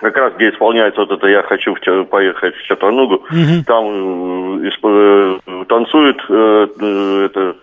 как 0.00 0.16
раз 0.16 0.32
где 0.36 0.50
исполняется 0.50 1.00
вот 1.00 1.10
это 1.10 1.26
«Я 1.26 1.42
хочу 1.42 1.74
в 1.74 2.04
поехать 2.04 2.54
в 2.56 2.62
Чатанугу», 2.64 3.24
Мгм. 3.30 3.64
там 3.66 4.62
э, 4.64 4.68
э, 4.82 5.64
танцует 5.68 6.16
э, 6.28 6.66
э, 6.80 7.24
это 7.26 7.56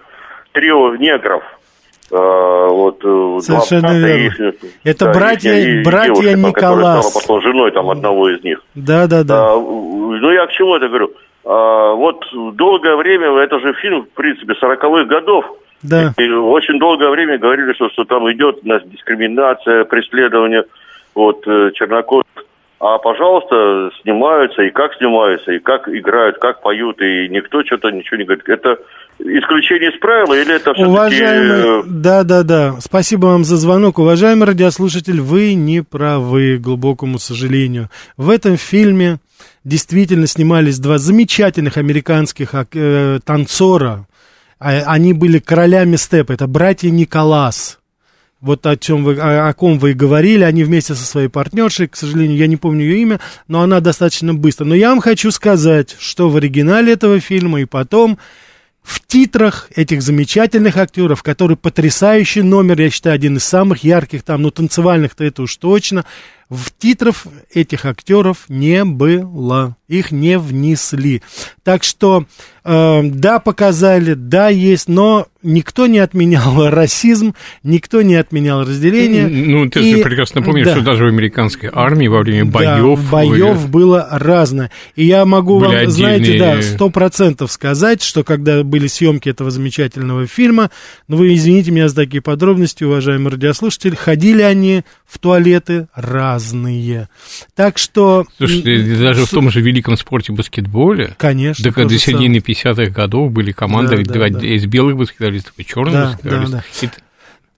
трио 0.53 0.95
негров. 0.95 1.43
А, 2.11 2.67
вот, 2.67 2.99
э, 3.03 3.37
Совершенно 3.41 3.81
два 3.81 3.89
брата 3.89 4.07
верно. 4.17 4.47
их, 4.49 4.55
Это 4.83 5.05
да, 5.05 5.11
братья- 5.11 5.53
их- 5.53 5.67
и 5.67 5.83
братья 5.83 6.13
девушка, 6.13 6.31
там, 6.31 6.49
Николас. 6.49 7.09
стала 7.09 7.21
потом 7.23 7.41
женой 7.41 7.71
там, 7.71 7.89
одного 7.89 8.29
из 8.29 8.43
них. 8.43 8.61
Да, 8.75 9.07
да, 9.07 9.23
да. 9.23 9.53
А, 9.53 9.55
ну, 9.57 10.31
я 10.31 10.45
к 10.45 10.51
чему 10.51 10.75
это 10.75 10.87
говорю? 10.87 11.11
А, 11.45 11.93
вот 11.93 12.23
долгое 12.55 12.95
время, 12.95 13.35
это 13.41 13.59
же 13.59 13.73
фильм, 13.81 14.03
в 14.03 14.09
принципе, 14.09 14.53
40-х 14.53 15.05
годов, 15.05 15.45
Да. 15.81 16.13
и 16.17 16.29
очень 16.29 16.77
долгое 16.79 17.09
время 17.09 17.39
говорили, 17.39 17.73
что, 17.73 17.89
что 17.89 18.03
там 18.05 18.31
идет 18.31 18.59
у 18.63 18.67
нас 18.67 18.83
дискриминация, 18.85 19.85
преследование 19.85 20.63
вот, 21.15 21.47
э, 21.47 21.71
чернокожих. 21.73 22.25
А, 22.77 22.97
пожалуйста, 22.97 23.89
снимаются, 24.03 24.61
и 24.61 24.69
как 24.69 24.93
снимаются, 24.97 25.53
и 25.53 25.59
как 25.59 25.87
играют, 25.87 26.37
как 26.39 26.61
поют, 26.61 27.01
и 27.01 27.29
никто 27.29 27.63
что-то 27.63 27.89
ничего 27.89 28.17
не 28.17 28.25
говорит. 28.25 28.47
Это 28.47 28.77
исключение 29.17 29.91
из 29.91 29.99
правила, 29.99 30.33
или 30.33 30.55
это 30.55 30.73
все-таки... 30.73 30.83
Уважаемый, 30.83 31.83
да, 31.87 32.23
да, 32.23 32.43
да. 32.43 32.75
Спасибо 32.81 33.27
вам 33.27 33.45
за 33.45 33.55
звонок. 33.55 33.97
Уважаемый 33.97 34.45
радиослушатель, 34.45 35.21
вы 35.21 35.53
не 35.53 35.81
правы, 35.81 36.57
к 36.57 36.61
глубокому 36.61 37.17
сожалению. 37.17 37.89
В 38.17 38.29
этом 38.29 38.57
фильме 38.57 39.17
действительно 39.63 40.27
снимались 40.27 40.77
два 40.77 40.97
замечательных 40.97 41.77
американских 41.77 42.49
э, 42.53 43.19
танцора. 43.25 44.05
А- 44.59 44.83
Они 44.93 45.13
были 45.13 45.39
королями 45.39 45.95
степа. 45.95 46.33
Это 46.33 46.45
братья 46.45 46.89
Николас. 46.89 47.79
Вот 48.45 48.63
о 48.67 48.77
чем 48.77 49.03
вы, 49.03 49.15
о, 49.15 49.49
о 49.49 49.53
ком 49.55 49.79
вы 49.79 49.91
и 49.91 49.93
говорили, 49.93 50.43
они 50.43 50.63
вместе 50.63 50.93
со 50.93 51.03
своей 51.03 51.29
партнершей, 51.29 51.87
к 51.87 51.95
сожалению, 51.95 52.37
я 52.37 52.45
не 52.45 52.57
помню 52.57 52.83
ее 52.85 53.01
имя, 53.01 53.19
но 53.47 53.61
она 53.61 53.79
достаточно 53.79 54.35
быстро. 54.35 54.65
Но 54.65 54.75
я 54.75 54.89
вам 54.89 55.01
хочу 55.01 55.31
сказать, 55.31 55.95
что 55.97 56.29
в 56.29 56.37
оригинале 56.37 56.93
этого 56.93 57.19
фильма 57.19 57.61
и 57.61 57.65
потом 57.65 58.19
в 58.83 59.01
титрах 59.07 59.67
этих 59.75 60.03
замечательных 60.03 60.77
актеров, 60.77 61.23
который 61.23 61.57
потрясающий 61.57 62.43
номер, 62.43 62.79
я 62.81 62.91
считаю, 62.91 63.15
один 63.15 63.37
из 63.37 63.43
самых 63.43 63.83
ярких 63.83 64.21
там, 64.21 64.43
ну, 64.43 64.51
танцевальных-то 64.51 65.23
это 65.23 65.41
уж 65.41 65.55
точно, 65.55 66.05
в 66.47 66.69
титров 66.77 67.25
этих 67.51 67.85
актеров 67.85 68.45
не 68.47 68.85
было. 68.85 69.75
Их 69.87 70.11
не 70.11 70.37
внесли. 70.39 71.21
Так 71.63 71.83
что, 71.83 72.25
э, 72.63 73.01
да, 73.03 73.39
показали, 73.39 74.13
да, 74.13 74.49
есть, 74.49 74.87
но 74.87 75.27
никто 75.43 75.85
не 75.87 75.99
отменял 75.99 76.69
расизм, 76.69 77.33
никто 77.63 78.01
не 78.01 78.15
отменял 78.15 78.61
разделение. 78.61 79.27
Ну, 79.27 79.69
ты 79.69 79.81
И- 79.81 79.95
же 79.97 80.01
прекрасно 80.03 80.41
помнишь, 80.41 80.65
да. 80.65 80.71
что 80.75 80.81
даже 80.83 81.05
в 81.05 81.07
американской 81.07 81.69
армии 81.71 82.07
во 82.07 82.21
время 82.21 82.45
Да, 82.45 82.79
боев... 82.79 83.09
боев 83.11 83.69
было 83.69 84.07
разное. 84.11 84.71
И 84.95 85.05
я 85.05 85.25
могу 85.25 85.59
Были 85.59 85.83
вам, 85.85 85.89
знаете, 85.91 86.37
да, 86.39 86.53
отдельные- 86.53 86.63
сто 86.63 86.89
процентов 86.89 87.51
сказать, 87.51 88.01
что 88.01 88.23
когда 88.23 88.63
были 88.63 88.87
съемки 88.87 89.29
этого 89.29 89.51
замечательного 89.51 90.25
фильма, 90.27 90.71
ну 91.07 91.17
вы 91.17 91.33
извините 91.35 91.71
меня 91.71 91.89
за 91.89 91.95
такие 91.95 92.21
подробности, 92.21 92.83
уважаемые 92.83 93.31
радиослушатели, 93.33 93.95
ходили 93.95 94.41
они 94.41 94.83
в 95.05 95.19
туалеты 95.19 95.87
разные. 95.93 97.09
Так 97.55 97.77
что... 97.77 98.25
Слушайте, 98.37 98.75
м, 98.75 98.99
даже 98.99 99.25
в 99.25 99.29
том 99.29 99.49
же 99.49 99.61
великом 99.75 99.97
спорте 99.97 100.31
баскетболе, 100.31 101.15
Конечно. 101.17 101.63
до 101.63 101.71
же 101.89 101.99
середины 101.99 102.37
50-х 102.37 102.91
годов 102.91 103.31
были 103.31 103.51
команды 103.51 103.97
Да, 103.97 104.13
да, 104.31 104.39
да. 104.39 104.45
из 104.47 104.65
белых 104.65 104.95
баскетболистов 104.97 105.53
и 105.57 105.65
черных 105.65 105.93
Да, 105.93 106.05
баскетболистов. 106.11 106.51
да, 106.51 106.85
И 106.85 106.87
т- 106.89 106.97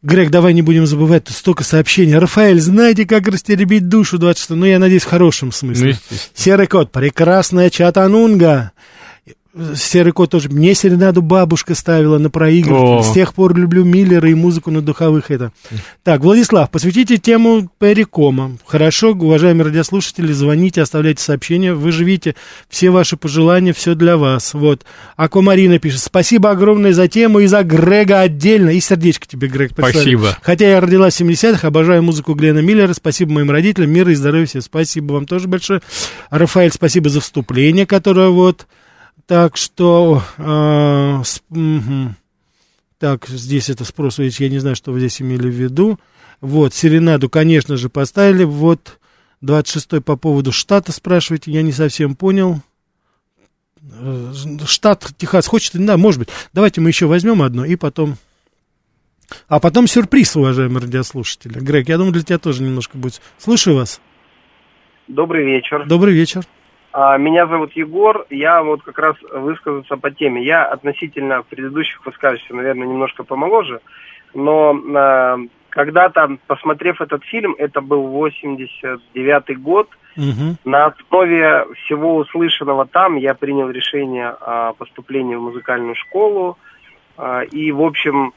Грег, 0.04 0.30
давай 0.30 0.54
не 0.54 0.62
будем 0.62 0.86
забывать, 0.86 1.26
тут 1.26 1.36
столько 1.36 1.64
сообщений. 1.64 2.16
Рафаэль, 2.18 2.60
знаете, 2.62 3.06
как 3.06 3.28
растеребить 3.28 3.88
душу 3.90 4.18
26 4.20 4.52
Ну, 4.52 4.66
я 4.66 4.80
надеюсь, 4.80 5.04
в 5.04 5.08
хорошем 5.08 5.48
ну, 5.50 5.52
смысле. 5.54 5.90
естественно. 5.90 6.20
Серый 6.36 6.68
кот, 6.68 6.92
прекрасная 6.92 7.70
Чатанунга. 7.70 8.72
Серый 9.76 10.14
кот 10.14 10.32
тоже. 10.32 10.50
Мне 10.50 10.74
серенаду 10.76 11.22
бабушка 11.22 11.74
ставила 11.76 12.18
на 12.18 12.30
проигрыватель. 12.30 13.00
О. 13.00 13.04
С 13.04 13.14
тех 13.14 13.34
пор 13.34 13.56
люблю 13.56 13.84
Миллера 13.84 14.30
и 14.30 14.34
музыку 14.34 14.72
на 14.72 14.82
духовых 14.82 15.32
это. 15.32 15.52
Так, 16.04 16.22
Владислав, 16.22 16.70
посвятите 16.70 17.18
тему 17.18 17.70
Перекома. 17.80 18.58
Хорошо, 18.66 19.12
уважаемые 19.12 19.66
радиослушатели, 19.66 20.32
звоните, 20.32 20.82
оставляйте 20.82 21.24
сообщения. 21.24 21.74
Вы 21.74 21.92
живите, 21.92 22.36
все 22.70 22.90
ваши 22.90 23.18
пожелания, 23.18 23.74
все 23.74 23.96
для 23.96 24.18
вас. 24.18 24.54
Вот. 24.54 24.84
Аквамарина 25.16 25.80
пишет, 25.80 26.02
спасибо 26.02 26.52
огромное 26.52 26.94
за 26.94 27.08
тему 27.08 27.40
и 27.40 27.48
за 27.48 27.64
Грега 27.64 28.22
отдельно. 28.22 28.70
И 28.72 28.80
сердечко 28.80 29.28
тебе, 29.28 29.48
Грег, 29.48 29.74
прислали. 29.74 29.94
Спасибо. 29.94 30.38
Хотя 30.42 30.70
я 30.70 30.82
родилась 30.82 31.16
в 31.16 31.22
70-х, 31.22 31.68
обожаю 31.68 32.04
музыку 32.04 32.34
Глена 32.34 32.60
Миллера. 32.60 32.94
Спасибо 32.94 33.34
моим 33.34 33.50
родителям, 33.50 33.90
мира 33.92 34.12
и 34.12 34.16
здоровья 34.16 34.46
всем. 34.46 34.62
Спасибо 34.62 35.14
вам 35.14 35.26
тоже 35.26 35.48
большое. 35.48 35.82
Рафаэль, 36.30 36.72
спасибо 36.72 37.10
за 37.10 37.22
вступление, 37.22 37.86
которое 37.86 38.30
вот... 38.30 38.68
Так 39.28 39.58
что... 39.58 40.24
э, 40.38 41.22
с- 41.24 41.44
мгм. 41.50 42.16
Так, 42.98 43.28
здесь 43.28 43.70
это 43.70 43.86
спрос, 43.86 44.18
видите, 44.18 44.46
я 44.46 44.50
не 44.50 44.58
знаю, 44.60 44.76
что 44.76 44.92
вы 44.92 45.00
здесь 45.00 45.22
имели 45.22 45.48
в 45.50 45.54
виду. 45.54 46.00
Вот, 46.42 46.74
Серенаду, 46.74 47.30
конечно 47.30 47.78
же, 47.78 47.90
поставили. 47.90 48.44
Вот, 48.44 49.00
26-й 49.44 50.02
по 50.02 50.16
поводу 50.16 50.52
штата 50.52 50.92
спрашиваете, 50.92 51.52
я 51.52 51.62
не 51.62 51.72
совсем 51.72 52.16
понял. 52.16 52.62
Э, 54.00 54.34
Штат 54.66 55.12
Техас 55.18 55.46
хочет, 55.46 55.74
да, 55.86 55.98
может 55.98 56.20
быть. 56.20 56.30
Давайте 56.54 56.82
мы 56.82 56.90
еще 56.90 57.06
возьмем 57.06 57.42
одно 57.42 57.66
и 57.66 57.76
потом... 57.76 58.18
А 59.50 59.60
потом 59.60 59.88
сюрприз, 59.88 60.38
уважаемые 60.38 60.82
радиослушатели. 60.84 61.60
Грег, 61.60 61.90
я 61.90 61.98
думаю, 61.98 62.14
для 62.14 62.24
тебя 62.24 62.38
тоже 62.38 62.64
немножко 62.64 62.98
будет. 62.98 63.22
Слушаю 63.38 63.76
вас. 63.76 64.00
Добрый 65.08 65.46
вечер. 65.46 65.86
Добрый 65.86 66.14
вечер. 66.14 66.46
А, 67.00 67.16
Меня 67.20 67.46
зовут 67.46 67.74
Егор. 67.74 68.26
Я 68.32 68.64
вот 68.64 68.82
как 68.82 68.98
раз 68.98 69.16
высказаться 69.32 69.98
по 69.98 70.10
теме. 70.10 70.44
Я 70.44 70.66
относительно 70.66 71.44
предыдущих 71.44 72.04
высказывающихся, 72.04 72.56
наверное, 72.56 72.88
немножко 72.88 73.24
помоложе. 73.24 73.82
Но 74.34 74.76
а, 74.96 75.38
когда-то, 75.70 76.38
посмотрев 76.48 77.00
этот 77.00 77.24
фильм, 77.26 77.54
это 77.60 77.82
был 77.82 78.08
89-й 78.26 79.56
год, 79.58 79.90
Мгм. 80.16 80.58
на 80.66 80.86
основе 80.88 81.68
всего 81.76 82.16
услышанного 82.16 82.88
там 82.88 83.18
я 83.18 83.36
принял 83.36 83.70
решение 83.70 84.30
о 84.30 84.74
поступлении 84.74 85.36
в 85.36 85.42
музыкальную 85.42 85.94
школу. 85.94 86.58
А, 87.16 87.42
И, 87.44 87.72
в 87.72 87.84
общем, 87.84 88.34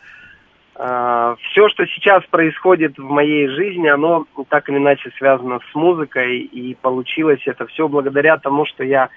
все, 0.81 1.69
что 1.69 1.87
сейчас 1.87 2.25
происходит 2.31 2.97
в 2.97 3.05
моей 3.05 3.49
жизни, 3.49 3.87
оно 3.88 4.25
так 4.49 4.69
или 4.71 4.79
иначе 4.79 5.11
связано 5.19 5.61
с 5.71 5.75
музыкой. 5.75 6.38
И 6.38 6.75
получилось 6.75 7.43
это 7.45 7.66
все 7.66 7.87
благодаря 7.87 8.38
тому, 8.38 8.64
что 8.64 8.83
я 8.83 9.11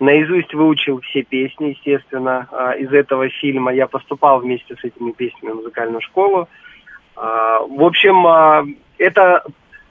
наизусть 0.00 0.54
выучил 0.54 1.00
все 1.00 1.22
песни, 1.22 1.70
естественно, 1.70 2.46
а, 2.52 2.72
из 2.72 2.92
этого 2.92 3.28
фильма. 3.28 3.72
Я 3.72 3.86
поступал 3.86 4.40
вместе 4.40 4.76
с 4.76 4.84
этими 4.84 5.12
песнями 5.12 5.52
в 5.52 5.56
музыкальную 5.56 6.00
школу. 6.02 6.48
А, 7.16 7.60
В 7.60 7.82
общем, 7.82 8.26
а, 8.26 8.64
это 8.98 9.44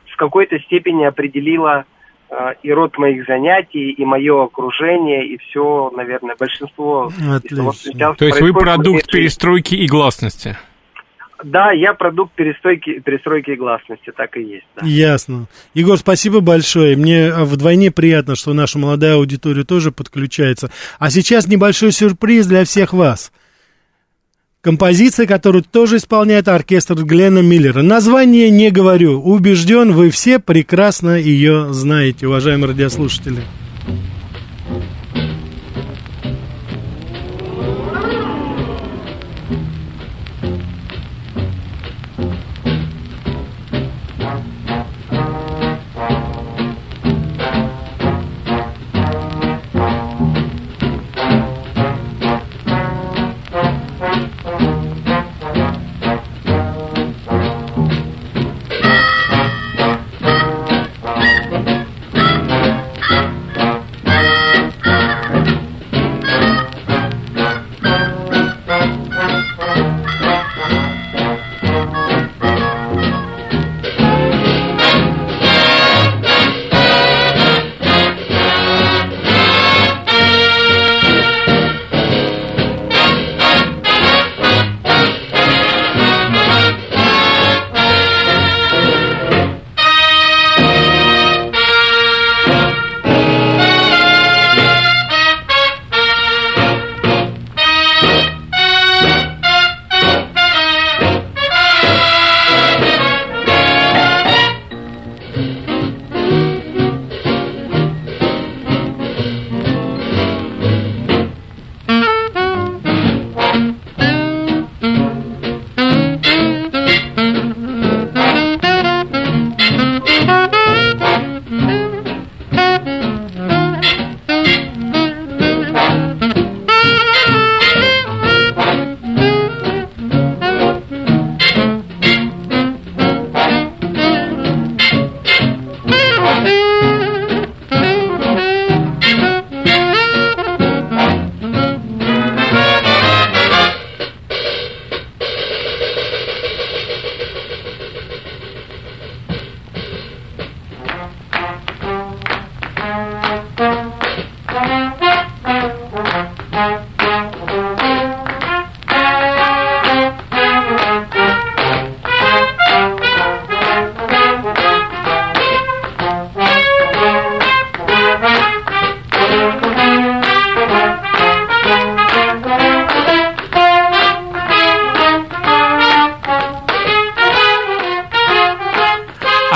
в 0.06 0.16
какой-то 0.16 0.60
степени 0.60 1.04
определило 1.04 1.86
а, 2.30 2.52
и 2.63 2.72
род 2.72 2.98
моих 2.98 3.26
занятий, 3.26 3.92
и 3.92 4.06
мое 4.06 4.46
окружение, 4.46 5.28
и 5.28 5.38
все, 5.38 5.92
наверное, 5.96 6.36
большинство 6.38 7.12
того, 7.18 7.36
Отлично. 7.36 7.74
сейчас 7.74 8.18
То 8.18 8.26
есть 8.26 8.42
вы 8.42 8.54
продукт 8.54 9.12
перестройки 9.12 9.76
и 9.76 9.88
гласности. 9.88 10.58
Да, 11.43 11.71
я 11.71 11.93
продукт 11.93 12.34
перестройки, 12.34 13.00
перестройки 13.00 13.52
гласности, 13.52 14.12
так 14.15 14.38
и 14.38 14.41
есть. 14.41 14.65
Да. 14.76 14.86
Ясно. 14.86 15.47
Егор, 15.73 15.97
спасибо 15.97 16.39
большое. 16.39 16.95
Мне 16.95 17.28
а, 17.28 17.45
вдвойне 17.45 17.91
приятно, 17.91 18.36
что 18.36 18.54
наша 18.54 18.80
молодая 18.80 19.15
аудитория 19.15 19.63
тоже 19.63 19.91
подключается. 19.91 20.71
А 20.97 21.10
сейчас 21.10 21.47
небольшой 21.47 21.91
сюрприз 21.91 22.47
для 22.47 22.65
всех 22.65 22.93
вас. 22.93 23.32
Композиция, 24.62 25.28
которую 25.28 25.63
тоже 25.63 25.97
исполняет 25.97 26.47
оркестр 26.47 26.95
Глена 26.95 27.39
Миллера. 27.39 27.84
Название 27.84 28.50
не 28.50 28.71
говорю. 28.71 29.21
Убежден, 29.21 29.93
вы 29.93 30.10
все 30.10 30.39
прекрасно 30.39 31.17
ее 31.17 31.71
знаете, 31.71 32.28
уважаемые 32.28 32.69
радиослушатели. 32.69 33.43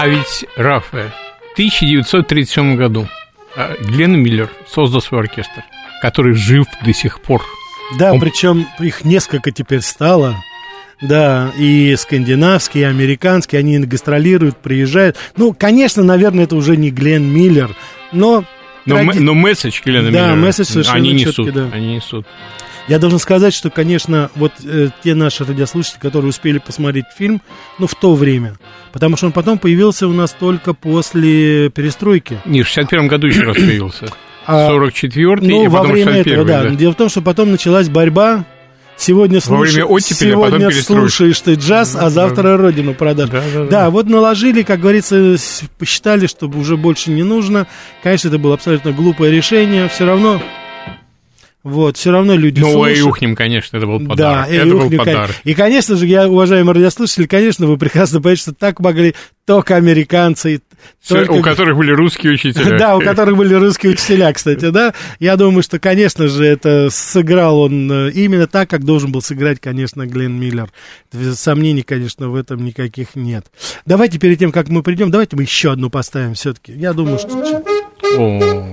Представить 0.10 0.46
Рафа. 0.58 1.12
В 1.50 1.54
1937 1.54 2.76
году 2.76 3.08
а, 3.56 3.76
Глен 3.82 4.18
Миллер 4.18 4.50
создал 4.68 5.02
свой 5.02 5.22
оркестр, 5.22 5.64
который 6.02 6.34
жив 6.34 6.66
до 6.84 6.94
сих 6.94 7.22
пор. 7.22 7.42
Да, 8.00 8.14
Он- 8.14 8.20
причем 8.20 8.68
их 8.80 9.04
несколько 9.04 9.52
теперь 9.52 9.82
стало. 9.82 10.36
Да, 11.02 11.52
и 11.58 11.96
скандинавские, 11.98 12.84
и 12.84 12.88
американские, 12.88 13.58
они 13.60 13.80
гастролируют, 13.80 14.58
приезжают. 14.58 15.18
Ну, 15.36 15.52
конечно, 15.52 16.04
наверное, 16.04 16.44
это 16.44 16.56
уже 16.56 16.78
не 16.78 16.92
Глен 16.92 17.24
Миллер, 17.24 17.76
но... 18.12 18.44
Но, 18.86 18.98
тради- 18.98 19.20
но 19.20 19.34
месседж 19.34 19.82
Глена 19.84 20.12
Да, 20.12 20.28
Миллера, 20.28 20.36
месседж 20.36 20.68
совершенно 20.68 20.98
они 20.98 21.14
несут, 21.14 21.52
да. 21.54 21.70
они 21.74 21.96
несут. 21.96 22.26
Я 22.88 23.00
должен 23.00 23.20
сказать, 23.20 23.54
что, 23.54 23.70
конечно, 23.70 24.30
вот 24.36 24.52
э, 24.66 24.90
те 25.04 25.16
наши 25.16 25.46
радиослушатели, 25.46 26.00
которые 26.00 26.30
успели 26.30 26.58
посмотреть 26.58 27.06
фильм, 27.18 27.42
ну, 27.80 27.88
в 27.88 27.96
то 27.96 28.16
время, 28.16 28.56
потому 28.92 29.18
что 29.18 29.28
он 29.28 29.32
потом 29.32 29.60
появился 29.60 30.08
у 30.08 30.14
нас 30.14 30.36
только 30.38 30.74
после 30.74 31.70
перестройки. 31.70 32.40
Не, 32.46 32.64
в 32.64 32.68
61 32.68 33.08
году 33.08 33.28
еще 33.28 33.42
раз 33.44 33.56
появился. 33.56 34.08
А, 34.48 34.72
44-й, 34.72 35.48
ну, 35.48 35.66
и 35.66 35.68
во 35.68 35.78
потом 35.82 35.92
время 35.94 36.14
61 36.14 36.34
этого, 36.34 36.48
да. 36.48 36.64
да. 36.64 36.70
Дело 36.76 36.94
в 36.94 36.96
том, 36.96 37.10
что 37.10 37.22
потом 37.22 37.52
началась 37.52 37.90
борьба. 37.90 38.44
Сегодня, 38.98 39.38
слуш- 39.38 39.68
а 39.70 40.00
сегодня 40.00 40.68
перестройка. 40.70 40.82
слушаешь 40.84 41.40
ты 41.42 41.54
джаз, 41.54 41.96
а 41.96 42.10
завтра 42.10 42.58
родину 42.58 42.96
продашь. 42.96 43.30
Да, 43.30 43.42
да, 43.54 43.60
Да, 43.64 43.70
да. 43.70 43.90
вот 43.92 44.08
наложили, 44.08 44.64
как 44.64 44.80
говорится, 44.80 45.36
посчитали, 45.78 46.26
что 46.26 46.48
уже 46.48 46.76
больше 46.76 47.12
не 47.12 47.22
нужно. 47.24 47.68
Конечно, 48.02 48.30
это 48.30 48.40
было 48.40 48.56
абсолютно 48.56 48.92
глупое 48.92 49.32
решение. 49.32 49.88
Все 49.90 50.06
равно, 50.06 50.42
вот, 51.64 51.98
все 51.98 52.12
равно 52.12 52.36
люди 52.36 52.60
Ну, 52.60 52.72
слушают. 52.72 52.98
и 52.98 53.02
ухнем, 53.02 53.36
конечно, 53.36 53.78
это 53.78 53.86
был 53.88 54.00
Да, 54.00 54.10
подарок. 54.10 54.50
и 54.50 54.54
это 54.56 54.66
был 54.68 54.78
ухнем, 54.86 54.98
кон- 54.98 55.06
подарок. 55.08 55.36
И, 55.44 55.54
конечно 55.54 55.96
же, 55.96 56.08
я, 56.08 56.28
уважаемые 56.28 56.74
радиослушатели, 56.76 57.28
конечно, 57.28 57.68
вы 57.68 57.78
прекрасно 57.78 58.20
понимаете, 58.20 58.42
что 58.42 58.54
так 58.54 58.80
могли 58.80 59.14
только 59.46 59.76
американцы. 59.76 60.62
только- 61.08 61.32
У 61.34 61.42
которых 61.42 61.78
были 61.78 61.92
русские 61.92 62.34
учителя. 62.34 62.78
Да, 62.80 62.96
у 62.98 63.02
которых 63.02 63.38
были 63.38 63.54
русские 63.54 63.92
учителя, 63.92 64.32
кстати, 64.34 64.70
да. 64.72 64.94
Я 65.20 65.36
думаю, 65.38 65.62
что, 65.62 65.78
конечно 65.78 66.28
же, 66.28 66.44
это 66.46 66.90
сыграл 66.90 67.60
он 67.60 67.92
э, 67.92 68.12
именно 68.12 68.48
так, 68.48 68.70
как 68.70 68.84
должен 68.84 69.12
был 69.12 69.22
сыграть, 69.22 69.60
конечно, 69.60 70.08
Глен 70.08 70.40
Миллер. 70.40 70.70
Сомнений, 71.36 71.84
конечно, 71.84 72.30
в 72.30 72.36
этом 72.36 72.64
никаких 72.66 73.16
нет. 73.16 73.46
Давайте 73.86 74.18
перед 74.20 74.40
тем, 74.40 74.52
как 74.52 74.70
мы 74.70 74.82
придем, 74.84 75.12
давайте 75.12 75.36
мы 75.36 75.44
еще 75.44 75.72
одну 75.72 75.90
поставим 75.92 76.34
все-таки. 76.34 76.72
Я 76.74 76.94
думаю, 76.94 77.20
что... 77.20 77.64
О. 78.18 78.68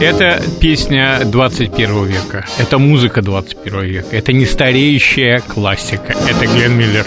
Это 0.00 0.42
песня 0.60 1.20
21 1.24 2.04
века, 2.04 2.44
это 2.58 2.76
музыка 2.76 3.22
21 3.22 3.80
века, 3.84 4.06
это 4.14 4.34
не 4.34 4.44
стареющая 4.44 5.40
классика, 5.40 6.14
это 6.28 6.46
Глен 6.46 6.76
Миллер. 6.76 7.06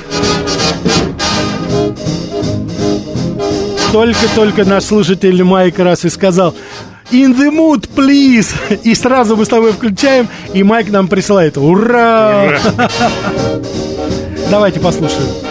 Только-только 3.98 4.64
наш 4.64 4.84
слушатель 4.84 5.44
Майк 5.44 5.80
раз 5.80 6.06
и 6.06 6.10
сказал 6.10 6.54
In 7.12 7.36
the 7.36 7.50
mood, 7.50 7.90
please! 7.96 8.54
И 8.84 8.94
сразу 8.94 9.36
мы 9.36 9.44
с 9.44 9.48
тобой 9.48 9.72
включаем, 9.72 10.28
и 10.54 10.62
Майк 10.62 10.92
нам 10.92 11.08
присылает 11.08 11.58
Ура! 11.58 12.60
Давайте 14.52 14.80
послушаем. 14.80 15.47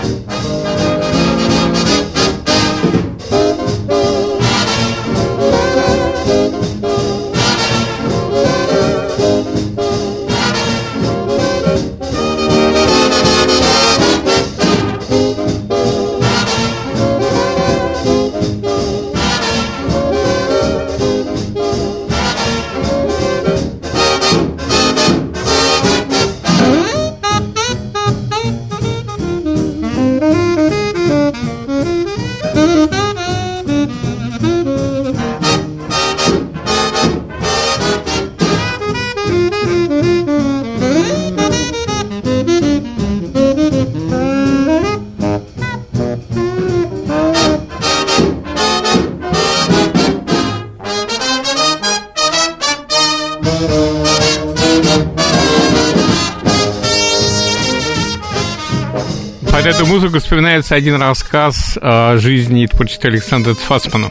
Музыку 60.16 60.24
вспоминается 60.24 60.74
один 60.74 60.96
рассказ 60.96 61.78
о 61.80 62.16
жизни 62.16 62.64
и 62.64 62.66
творчестве 62.66 63.10
Александра 63.10 63.52
Фасмана, 63.52 64.10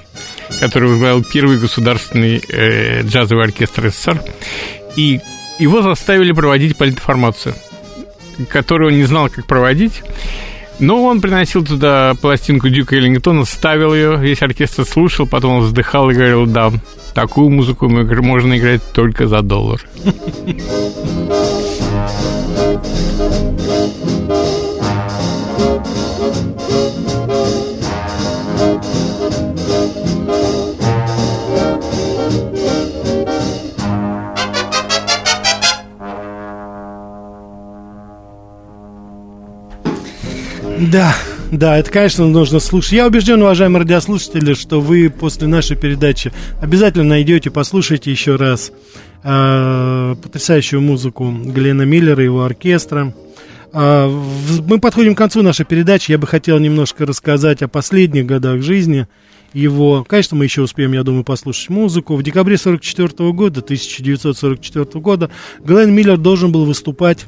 который 0.59 0.89
возглавил 0.89 1.23
первый 1.23 1.57
государственный 1.57 2.43
э, 2.47 3.01
джазовый 3.01 3.45
оркестр 3.45 3.89
СССР. 3.89 4.21
И 4.95 5.19
его 5.57 5.81
заставили 5.81 6.31
проводить 6.31 6.77
политинформацию, 6.77 7.55
которую 8.49 8.91
он 8.91 8.97
не 8.97 9.05
знал, 9.05 9.29
как 9.29 9.47
проводить. 9.47 10.03
Но 10.77 11.03
он 11.03 11.21
приносил 11.21 11.65
туда 11.65 12.13
пластинку 12.21 12.69
Дюка 12.69 12.97
Эллингтона, 12.97 13.45
ставил 13.45 13.95
ее, 13.95 14.17
весь 14.17 14.43
оркестр 14.43 14.85
слушал, 14.85 15.25
потом 15.25 15.57
он 15.57 15.63
вздыхал 15.63 16.11
и 16.11 16.13
говорил, 16.13 16.45
да, 16.45 16.71
такую 17.15 17.49
музыку 17.49 17.89
можно 17.89 18.57
играть 18.57 18.83
только 18.93 19.27
за 19.27 19.41
доллар. 19.41 19.81
Да, 40.79 41.15
да, 41.51 41.77
это, 41.77 41.89
конечно, 41.89 42.27
нужно 42.27 42.59
слушать. 42.59 42.93
Я 42.93 43.07
убежден, 43.07 43.41
уважаемые 43.41 43.81
радиослушатели, 43.83 44.53
что 44.53 44.81
вы 44.81 45.09
после 45.09 45.47
нашей 45.47 45.77
передачи 45.77 46.33
обязательно 46.61 47.05
найдете, 47.05 47.49
послушайте 47.49 48.11
еще 48.11 48.35
раз 48.35 48.71
э, 49.23 50.15
потрясающую 50.21 50.81
музыку 50.81 51.31
Глена 51.31 51.83
Миллера 51.83 52.21
и 52.21 52.25
его 52.25 52.43
оркестра. 52.43 53.13
В- 53.71 54.67
мы 54.67 54.79
подходим 54.79 55.15
к 55.15 55.17
концу 55.17 55.41
нашей 55.41 55.65
передачи. 55.65 56.11
Я 56.11 56.17
бы 56.17 56.27
хотел 56.27 56.59
немножко 56.59 57.05
рассказать 57.05 57.61
о 57.61 57.67
последних 57.67 58.25
годах 58.25 58.61
жизни 58.61 59.05
его. 59.53 60.05
Конечно, 60.07 60.37
мы 60.37 60.45
еще 60.45 60.61
успеем, 60.61 60.93
я 60.93 61.03
думаю, 61.03 61.23
послушать 61.25 61.69
музыку. 61.69 62.15
В 62.15 62.23
декабре 62.23 62.57
44 62.57 63.31
года, 63.33 63.59
1944 63.61 64.85
года, 65.01 65.29
Глен 65.63 65.93
Миллер 65.93 66.17
должен 66.17 66.51
был 66.53 66.63
выступать 66.65 67.25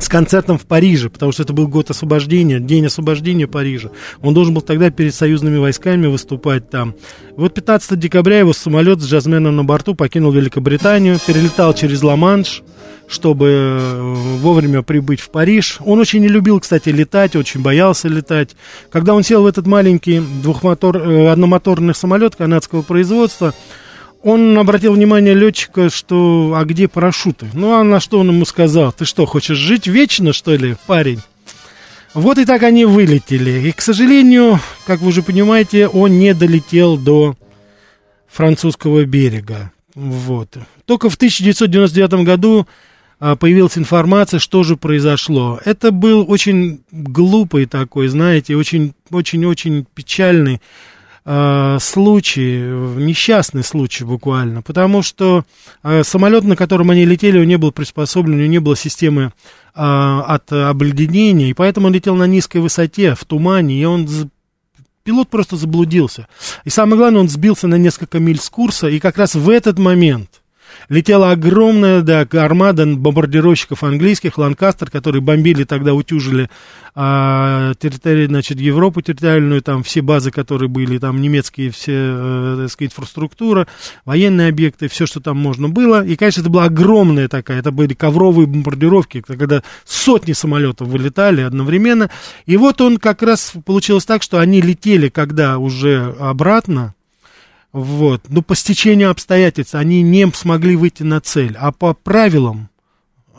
с 0.00 0.08
концертом 0.08 0.58
в 0.58 0.66
Париже, 0.66 1.10
потому 1.10 1.30
что 1.30 1.42
это 1.42 1.52
был 1.52 1.68
год 1.68 1.90
освобождения, 1.90 2.58
день 2.58 2.86
освобождения 2.86 3.46
Парижа. 3.46 3.90
Он 4.22 4.34
должен 4.34 4.54
был 4.54 4.62
тогда 4.62 4.90
перед 4.90 5.14
союзными 5.14 5.58
войсками 5.58 6.06
выступать 6.06 6.70
там. 6.70 6.94
Вот 7.36 7.54
15 7.54 7.98
декабря 7.98 8.38
его 8.38 8.52
самолет 8.52 9.00
с 9.00 9.06
джазменом 9.06 9.56
на 9.56 9.64
борту 9.64 9.94
покинул 9.94 10.32
Великобританию, 10.32 11.18
перелетал 11.24 11.74
через 11.74 12.02
Ла-Манш, 12.02 12.62
чтобы 13.08 13.46
э, 13.48 14.14
вовремя 14.40 14.82
прибыть 14.82 15.20
в 15.20 15.30
Париж. 15.30 15.78
Он 15.84 15.98
очень 15.98 16.20
не 16.20 16.28
любил, 16.28 16.60
кстати, 16.60 16.88
летать, 16.88 17.36
очень 17.36 17.60
боялся 17.60 18.08
летать. 18.08 18.50
Когда 18.90 19.14
он 19.14 19.22
сел 19.22 19.42
в 19.42 19.46
этот 19.46 19.66
маленький 19.66 20.20
двухмотор, 20.20 20.96
э, 20.96 21.28
одномоторный 21.28 21.94
самолет 21.94 22.36
канадского 22.36 22.82
производства, 22.82 23.52
он 24.22 24.58
обратил 24.58 24.92
внимание 24.92 25.34
летчика, 25.34 25.88
что 25.90 26.54
а 26.56 26.64
где 26.64 26.88
парашюты? 26.88 27.46
Ну, 27.54 27.74
а 27.74 27.84
на 27.84 28.00
что 28.00 28.18
он 28.18 28.28
ему 28.28 28.44
сказал? 28.44 28.92
Ты 28.92 29.04
что, 29.04 29.26
хочешь 29.26 29.56
жить 29.56 29.86
вечно, 29.86 30.32
что 30.32 30.54
ли, 30.54 30.76
парень? 30.86 31.20
Вот 32.12 32.38
и 32.38 32.44
так 32.44 32.62
они 32.62 32.84
вылетели. 32.84 33.68
И, 33.68 33.72
к 33.72 33.80
сожалению, 33.80 34.58
как 34.84 35.00
вы 35.00 35.08
уже 35.08 35.22
понимаете, 35.22 35.86
он 35.88 36.18
не 36.18 36.34
долетел 36.34 36.96
до 36.96 37.36
французского 38.28 39.04
берега. 39.04 39.72
Вот. 39.94 40.56
Только 40.86 41.08
в 41.08 41.14
1999 41.14 42.24
году 42.24 42.66
а, 43.20 43.36
появилась 43.36 43.78
информация, 43.78 44.40
что 44.40 44.62
же 44.64 44.76
произошло. 44.76 45.60
Это 45.64 45.92
был 45.92 46.24
очень 46.28 46.82
глупый 46.90 47.66
такой, 47.66 48.08
знаете, 48.08 48.56
очень-очень-очень 48.56 49.86
печальный 49.94 50.60
э, 51.24 51.78
случай, 51.80 52.58
несчастный 52.58 53.62
случай 53.62 54.04
буквально, 54.04 54.62
потому 54.62 55.02
что 55.02 55.44
э, 55.82 56.02
самолет, 56.04 56.44
на 56.44 56.56
котором 56.56 56.90
они 56.90 57.04
летели, 57.04 57.38
он 57.38 57.46
не 57.46 57.58
был 57.58 57.72
приспособлен, 57.72 58.34
у 58.34 58.38
него 58.38 58.50
не 58.50 58.58
было 58.58 58.76
системы 58.76 59.22
э, 59.22 59.30
от 59.74 60.52
обледенения, 60.52 61.50
и 61.50 61.54
поэтому 61.54 61.88
он 61.88 61.94
летел 61.94 62.14
на 62.14 62.26
низкой 62.26 62.58
высоте, 62.58 63.14
в 63.14 63.24
тумане, 63.24 63.80
и 63.80 63.84
он 63.84 64.08
пилот 65.04 65.28
просто 65.28 65.56
заблудился. 65.56 66.28
И 66.64 66.70
самое 66.70 66.96
главное, 66.96 67.20
он 67.20 67.28
сбился 67.28 67.66
на 67.66 67.76
несколько 67.76 68.18
миль 68.18 68.40
с 68.40 68.50
курса, 68.50 68.88
и 68.88 68.98
как 68.98 69.18
раз 69.18 69.34
в 69.34 69.48
этот 69.48 69.78
момент 69.78 70.39
летела 70.90 71.30
огромная, 71.30 72.02
да, 72.02 72.26
армада 72.32 72.84
бомбардировщиков 72.84 73.82
английских, 73.82 74.36
Ланкастер, 74.36 74.90
которые 74.90 75.22
бомбили 75.22 75.64
тогда, 75.64 75.94
утюжили 75.94 76.50
а, 76.94 77.72
территорию, 77.78 78.26
значит, 78.26 78.58
Европу 78.58 79.00
территориальную, 79.00 79.62
там 79.62 79.84
все 79.84 80.02
базы, 80.02 80.32
которые 80.32 80.68
были, 80.68 80.98
там 80.98 81.20
немецкие 81.20 81.70
все, 81.70 81.92
э, 81.94 82.56
так 82.62 82.70
сказать, 82.72 82.92
инфраструктура, 82.92 83.68
военные 84.04 84.48
объекты, 84.48 84.88
все, 84.88 85.06
что 85.06 85.20
там 85.20 85.38
можно 85.38 85.68
было. 85.68 86.04
И, 86.04 86.16
конечно, 86.16 86.40
это 86.40 86.50
была 86.50 86.64
огромная 86.64 87.28
такая, 87.28 87.60
это 87.60 87.70
были 87.70 87.94
ковровые 87.94 88.48
бомбардировки, 88.48 89.20
когда 89.20 89.62
сотни 89.84 90.32
самолетов 90.32 90.88
вылетали 90.88 91.42
одновременно. 91.42 92.10
И 92.46 92.56
вот 92.56 92.80
он 92.80 92.98
как 92.98 93.22
раз 93.22 93.52
получилось 93.64 94.04
так, 94.04 94.24
что 94.24 94.40
они 94.40 94.60
летели, 94.60 95.08
когда 95.08 95.58
уже 95.58 96.16
обратно, 96.18 96.94
вот. 97.72 98.22
Ну, 98.28 98.42
по 98.42 98.56
стечению 98.56 99.10
обстоятельств 99.10 99.74
они 99.74 100.02
не 100.02 100.30
смогли 100.32 100.76
выйти 100.76 101.02
на 101.02 101.20
цель. 101.20 101.56
А 101.58 101.72
по 101.72 101.94
правилам 101.94 102.69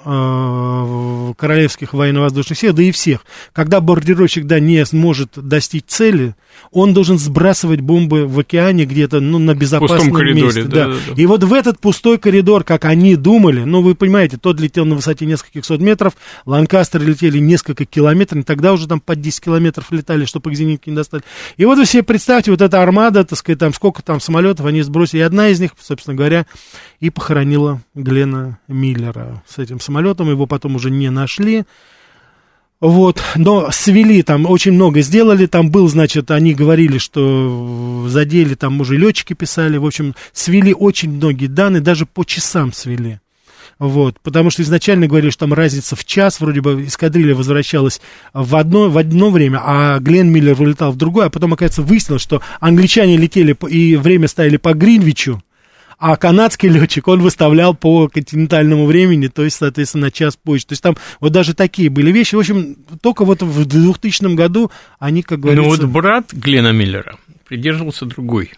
королевских 0.03 1.93
военно-воздушных 1.93 2.57
сил, 2.57 2.73
да 2.73 2.83
и 2.83 2.91
всех, 2.91 3.25
когда 3.53 3.79
бомбардировщик, 3.79 4.45
да, 4.45 4.59
не 4.59 4.85
сможет 4.85 5.31
достичь 5.35 5.85
цели, 5.87 6.35
он 6.71 6.93
должен 6.93 7.17
сбрасывать 7.17 7.81
бомбы 7.81 8.27
в 8.27 8.39
океане 8.39 8.85
где-то, 8.85 9.19
ну, 9.19 9.39
на 9.39 9.53
безопасном 9.53 10.11
коридоре, 10.11 10.45
месте. 10.45 10.63
да, 10.63 10.69
Да. 10.69 10.87
да, 10.87 10.95
да. 11.15 11.21
И 11.21 11.25
вот 11.25 11.43
в 11.43 11.53
этот 11.53 11.79
пустой 11.79 12.17
коридор, 12.17 12.63
как 12.63 12.85
они 12.85 13.15
думали, 13.15 13.63
ну, 13.63 13.81
вы 13.81 13.95
понимаете, 13.95 14.37
тот 14.37 14.59
летел 14.59 14.85
на 14.85 14.95
высоте 14.95 15.25
нескольких 15.25 15.65
сот 15.65 15.81
метров, 15.81 16.13
Ланкастеры 16.45 17.05
летели 17.05 17.39
несколько 17.39 17.85
километров, 17.85 18.45
тогда 18.45 18.73
уже 18.73 18.87
там 18.87 18.99
под 18.99 19.21
10 19.21 19.41
километров 19.41 19.91
летали, 19.91 20.25
чтобы 20.25 20.51
их 20.51 20.57
зенитки 20.57 20.89
не 20.89 20.95
достали. 20.95 21.23
И 21.57 21.65
вот 21.65 21.77
вы 21.77 21.85
себе 21.85 22.03
представьте, 22.03 22.51
вот 22.51 22.61
эта 22.61 22.81
армада, 22.81 23.23
так 23.23 23.37
сказать, 23.37 23.59
там 23.59 23.73
сколько 23.73 24.01
там 24.01 24.19
самолетов 24.19 24.65
они 24.65 24.81
сбросили, 24.81 25.19
и 25.19 25.23
одна 25.23 25.49
из 25.49 25.59
них, 25.59 25.71
собственно 25.81 26.15
говоря, 26.15 26.45
и 27.01 27.09
похоронила 27.09 27.81
Глена 27.95 28.59
Миллера 28.69 29.43
с 29.47 29.57
этим 29.57 29.81
самолетом, 29.81 30.29
его 30.29 30.45
потом 30.45 30.75
уже 30.75 30.89
не 30.89 31.09
нашли. 31.09 31.63
Вот, 32.79 33.21
но 33.35 33.69
свели 33.71 34.23
там, 34.23 34.45
очень 34.45 34.71
много 34.71 35.01
сделали, 35.01 35.45
там 35.45 35.69
был, 35.69 35.87
значит, 35.87 36.31
они 36.31 36.53
говорили, 36.53 36.97
что 36.97 38.07
задели, 38.07 38.55
там 38.55 38.79
уже 38.81 38.97
летчики 38.97 39.33
писали, 39.33 39.77
в 39.77 39.85
общем, 39.85 40.15
свели 40.33 40.73
очень 40.73 41.11
многие 41.11 41.47
данные, 41.47 41.81
даже 41.81 42.05
по 42.05 42.23
часам 42.23 42.71
свели. 42.73 43.19
Вот, 43.77 44.19
потому 44.21 44.51
что 44.51 44.61
изначально 44.61 45.07
говорили, 45.07 45.31
что 45.31 45.45
там 45.45 45.53
разница 45.53 45.95
в 45.95 46.05
час, 46.05 46.39
вроде 46.39 46.61
бы 46.61 46.85
эскадрилья 46.85 47.35
возвращалась 47.35 47.99
в 48.33 48.55
одно, 48.55 48.89
в 48.89 48.97
одно 48.97 49.31
время, 49.31 49.59
а 49.63 49.99
Глен 49.99 50.31
Миллер 50.31 50.53
вылетал 50.53 50.91
в 50.91 50.97
другое, 50.97 51.27
а 51.27 51.29
потом, 51.31 51.53
оказывается, 51.53 51.81
выяснилось, 51.81 52.21
что 52.21 52.41
англичане 52.59 53.17
летели 53.17 53.55
и 53.69 53.95
время 53.95 54.27
ставили 54.27 54.57
по 54.57 54.73
Гринвичу, 54.73 55.41
а 56.01 56.17
канадский 56.17 56.67
летчик, 56.67 57.07
он 57.07 57.21
выставлял 57.21 57.75
по 57.75 58.09
континентальному 58.09 58.87
времени, 58.87 59.27
то 59.27 59.43
есть, 59.43 59.57
соответственно, 59.57 60.07
на 60.07 60.11
час 60.11 60.35
позже. 60.35 60.65
То 60.65 60.73
есть 60.73 60.81
там 60.81 60.97
вот 61.19 61.31
даже 61.31 61.53
такие 61.53 61.91
были 61.91 62.11
вещи. 62.11 62.33
В 62.33 62.39
общем, 62.39 62.75
только 63.03 63.23
вот 63.23 63.43
в 63.43 63.65
2000 63.65 64.33
году 64.33 64.71
они, 64.97 65.21
как 65.21 65.37
Ну 65.37 65.43
говорится... 65.43 65.69
вот 65.69 65.91
брат 65.91 66.33
Глена 66.33 66.71
Миллера 66.71 67.17
придерживался 67.47 68.07
другой. 68.07 68.51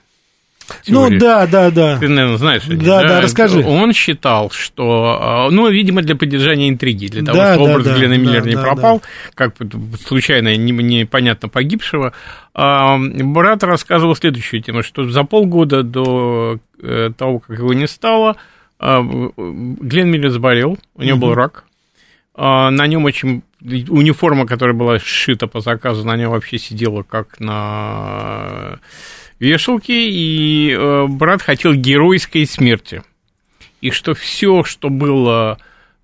Ну 0.88 1.08
теории. 1.08 1.20
да, 1.20 1.48
да, 1.48 1.72
да. 1.72 1.98
Ты, 2.00 2.08
наверное, 2.08 2.38
знаешь. 2.38 2.66
ней, 2.68 2.78
Да, 2.78 3.02
да, 3.04 3.22
расскажи. 3.22 3.64
Он 3.64 3.94
считал, 3.94 4.50
что, 4.50 5.18
а, 5.22 5.50
ну, 5.50 5.70
видимо, 5.70 6.02
для 6.02 6.16
поддержания 6.16 6.70
интриги, 6.70 7.08
для 7.08 7.24
того, 7.24 7.38
Да, 7.38 7.54
чтобы 7.54 7.66
да, 7.68 7.72
образ 7.74 7.86
да, 7.88 7.96
Глена 7.98 8.16
да, 8.16 8.22
Миллера 8.22 8.46
не 8.46 8.56
да, 8.56 8.62
пропал, 8.62 9.02
как 9.36 9.56
бы 9.58 9.98
случайно, 9.98 10.56
не- 10.56 10.72
непонятно 10.72 11.50
погибшего, 11.50 12.14
а, 12.54 12.98
брат 12.98 13.64
рассказывал 13.64 14.16
следующую 14.16 14.62
тему, 14.62 14.84
что 14.84 15.04
за 15.10 15.24
полгода 15.24 15.84
до 15.84 16.60
э, 16.82 17.12
того, 17.18 17.40
как 17.40 17.58
его 17.60 17.74
не 17.74 17.88
стало, 17.88 18.36
а, 18.80 19.02
Глен 19.02 20.10
Миллер 20.10 20.30
заболел, 20.30 20.78
у 20.96 21.04
него 21.04 21.18
был 21.18 21.30
Мгм. 21.30 21.38
рак, 21.38 21.64
а, 22.36 22.72
на 22.72 22.88
нем 22.88 23.06
очень 23.06 23.44
униформа, 23.62 24.46
которая 24.46 24.76
была 24.76 25.00
сшита 25.00 25.48
по 25.48 25.62
заказу, 25.62 26.06
на 26.06 26.18
нем 26.18 26.32
вообще 26.32 26.58
сидела 26.58 27.04
как 27.04 27.40
на 27.40 28.80
вешалке, 29.44 30.10
и 30.10 30.72
э, 30.72 31.06
брат 31.08 31.42
хотел 31.42 31.74
геройской 31.74 32.46
смерти. 32.46 33.04
И 33.82 33.92
что 33.92 34.14
все, 34.14 34.64
что 34.64 34.90
было 34.90 35.58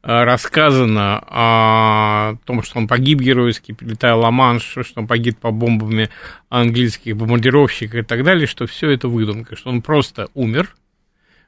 э, 0.03 0.23
рассказано 0.23 1.23
о 1.27 2.35
том, 2.45 2.61
что 2.61 2.79
он 2.79 2.87
погиб 2.87 3.19
геройски, 3.19 3.71
прилетая 3.71 4.15
Ла-Манш, 4.15 4.63
что 4.81 5.01
он 5.01 5.07
погиб 5.07 5.37
по 5.39 5.51
бомбами 5.51 6.09
английских 6.49 7.15
бомбардировщиков 7.15 8.01
и 8.01 8.03
так 8.03 8.23
далее, 8.23 8.47
что 8.47 8.67
все 8.67 8.89
это 8.89 9.07
выдумка, 9.07 9.55
что 9.55 9.69
он 9.69 9.81
просто 9.81 10.27
умер 10.33 10.75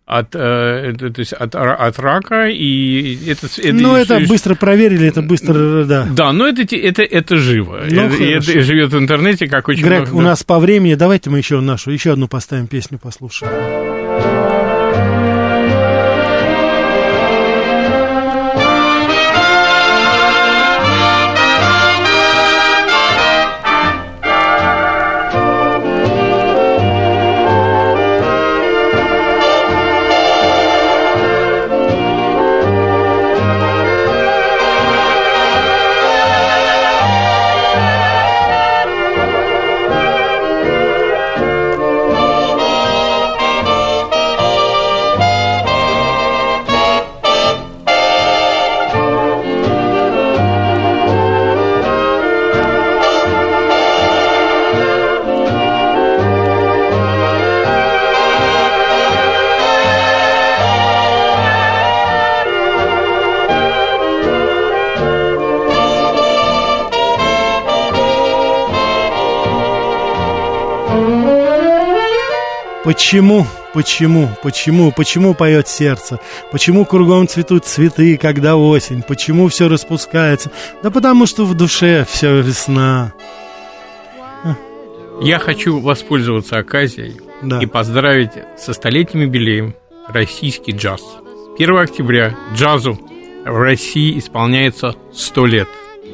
от, 0.06 0.36
э, 0.36 0.94
то 0.98 1.14
есть 1.20 1.34
от, 1.34 1.56
от 1.56 2.00
рака, 2.00 2.48
и 2.48 3.18
это... 3.30 3.48
это 3.48 3.74
Ну, 3.74 3.96
это 3.96 4.20
быстро 4.28 4.56
проверили, 4.56 5.08
это 5.08 5.22
быстро, 5.22 5.86
да. 5.86 6.08
Да, 6.12 6.34
но 6.34 6.48
это, 6.48 6.64
это, 6.76 7.04
это 7.04 7.38
живо. 7.38 7.82
Ну, 7.90 8.02
это, 8.02 8.18
хорошо. 8.18 8.52
это 8.52 8.62
живет 8.62 8.92
в 8.94 8.98
интернете, 8.98 9.48
как 9.48 9.68
очень 9.68 9.84
Грег, 9.84 10.02
много- 10.02 10.16
у 10.16 10.22
нас 10.22 10.44
по 10.44 10.60
времени, 10.60 10.96
давайте 10.96 11.30
мы 11.30 11.38
еще 11.38 11.62
нашу, 11.62 11.92
еще 11.92 12.12
одну 12.12 12.28
поставим 12.28 12.68
песню, 12.68 13.00
послушаем. 13.00 14.61
Почему, 72.92 73.48
почему, 73.74 74.28
почему, 74.44 74.92
почему 74.92 75.34
поет 75.34 75.70
сердце? 75.70 76.20
Почему 76.52 76.84
кругом 76.84 77.26
цветут 77.26 77.64
цветы, 77.64 78.18
когда 78.18 78.58
осень? 78.58 79.02
Почему 79.02 79.48
все 79.48 79.70
распускается? 79.70 80.52
Да 80.84 80.92
потому 80.92 81.26
что 81.26 81.46
в 81.46 81.54
душе 81.54 82.06
все 82.10 82.42
весна. 82.42 83.14
Я 85.22 85.40
хочу 85.40 85.80
воспользоваться 85.80 86.58
оказией 86.58 87.16
Да. 87.42 87.60
и 87.62 87.66
поздравить 87.66 88.32
со 88.58 88.74
столетним 88.74 89.22
юбилеем 89.22 89.74
российский 90.10 90.74
джаз. 90.74 91.02
1 91.58 91.78
октября 91.78 92.36
джазу 92.58 93.00
в 93.46 93.58
России 93.58 94.20
исполняется 94.20 94.96
100 95.14 95.46
лет. 95.46 95.68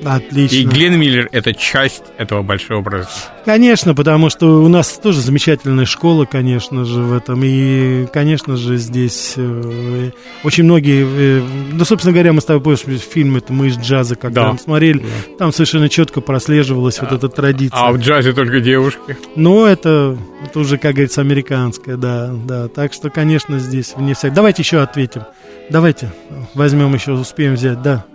Отлично. 0.03 0.55
И 0.55 0.63
Глен 0.63 0.99
Миллер– 0.99 1.29
это 1.31 1.53
часть 1.53 2.03
этого 2.17 2.41
большого 2.41 2.81
праздника. 2.81 3.11
Конечно, 3.45 3.95
потому 3.95 4.29
что 4.29 4.61
у 4.61 4.67
нас 4.67 4.99
тоже 5.01 5.21
замечательная 5.21 5.85
школа, 5.85 6.25
конечно 6.25 6.85
же, 6.85 7.01
в 7.01 7.13
этом. 7.13 7.41
И, 7.43 8.05
конечно 8.07 8.57
же, 8.57 8.77
здесь 8.77 9.33
э, 9.37 10.11
очень 10.43 10.63
многие... 10.65 11.05
э, 11.39 11.43
ну, 11.71 11.85
собственно 11.85 12.13
говоря, 12.13 12.33
мы 12.33 12.41
с 12.41 12.45
тобой 12.45 12.77
помнишь 12.77 13.01
фильм 13.01 13.37
это 13.37 13.53
«Мы 13.53 13.67
из 13.67 13.77
джаза», 13.77 14.15
когда 14.15 14.43
Да. 14.43 14.53
мы 14.53 14.59
смотрели, 14.59 15.05
там 15.39 15.51
совершенно 15.53 15.89
четко 15.89 16.21
прослеживалась 16.21 16.99
вот 16.99 17.11
эта 17.11 17.29
традиция. 17.29 17.79
А 17.79 17.91
в 17.91 17.97
джазе 17.97 18.33
только 18.33 18.59
девушки. 18.59 19.17
Но 19.35 19.67
это, 19.67 20.17
это 20.43 20.59
уже, 20.59 20.77
как 20.77 20.93
говорится, 20.93 21.21
американское, 21.21 21.95
да, 21.97 22.29
да. 22.45 22.67
Так 22.67 22.93
что, 22.93 23.09
конечно, 23.09 23.59
здесь 23.59 23.93
вне 23.95 24.13
всякого. 24.13 24.35
Давайте 24.35 24.61
еще 24.61 24.81
ответим 24.81 25.23
Давайте 25.69 26.11
возьмем 26.53 26.93
еще, 26.93 27.11
успеем 27.11 27.55
взять, 27.55 27.81
да. 27.81 28.05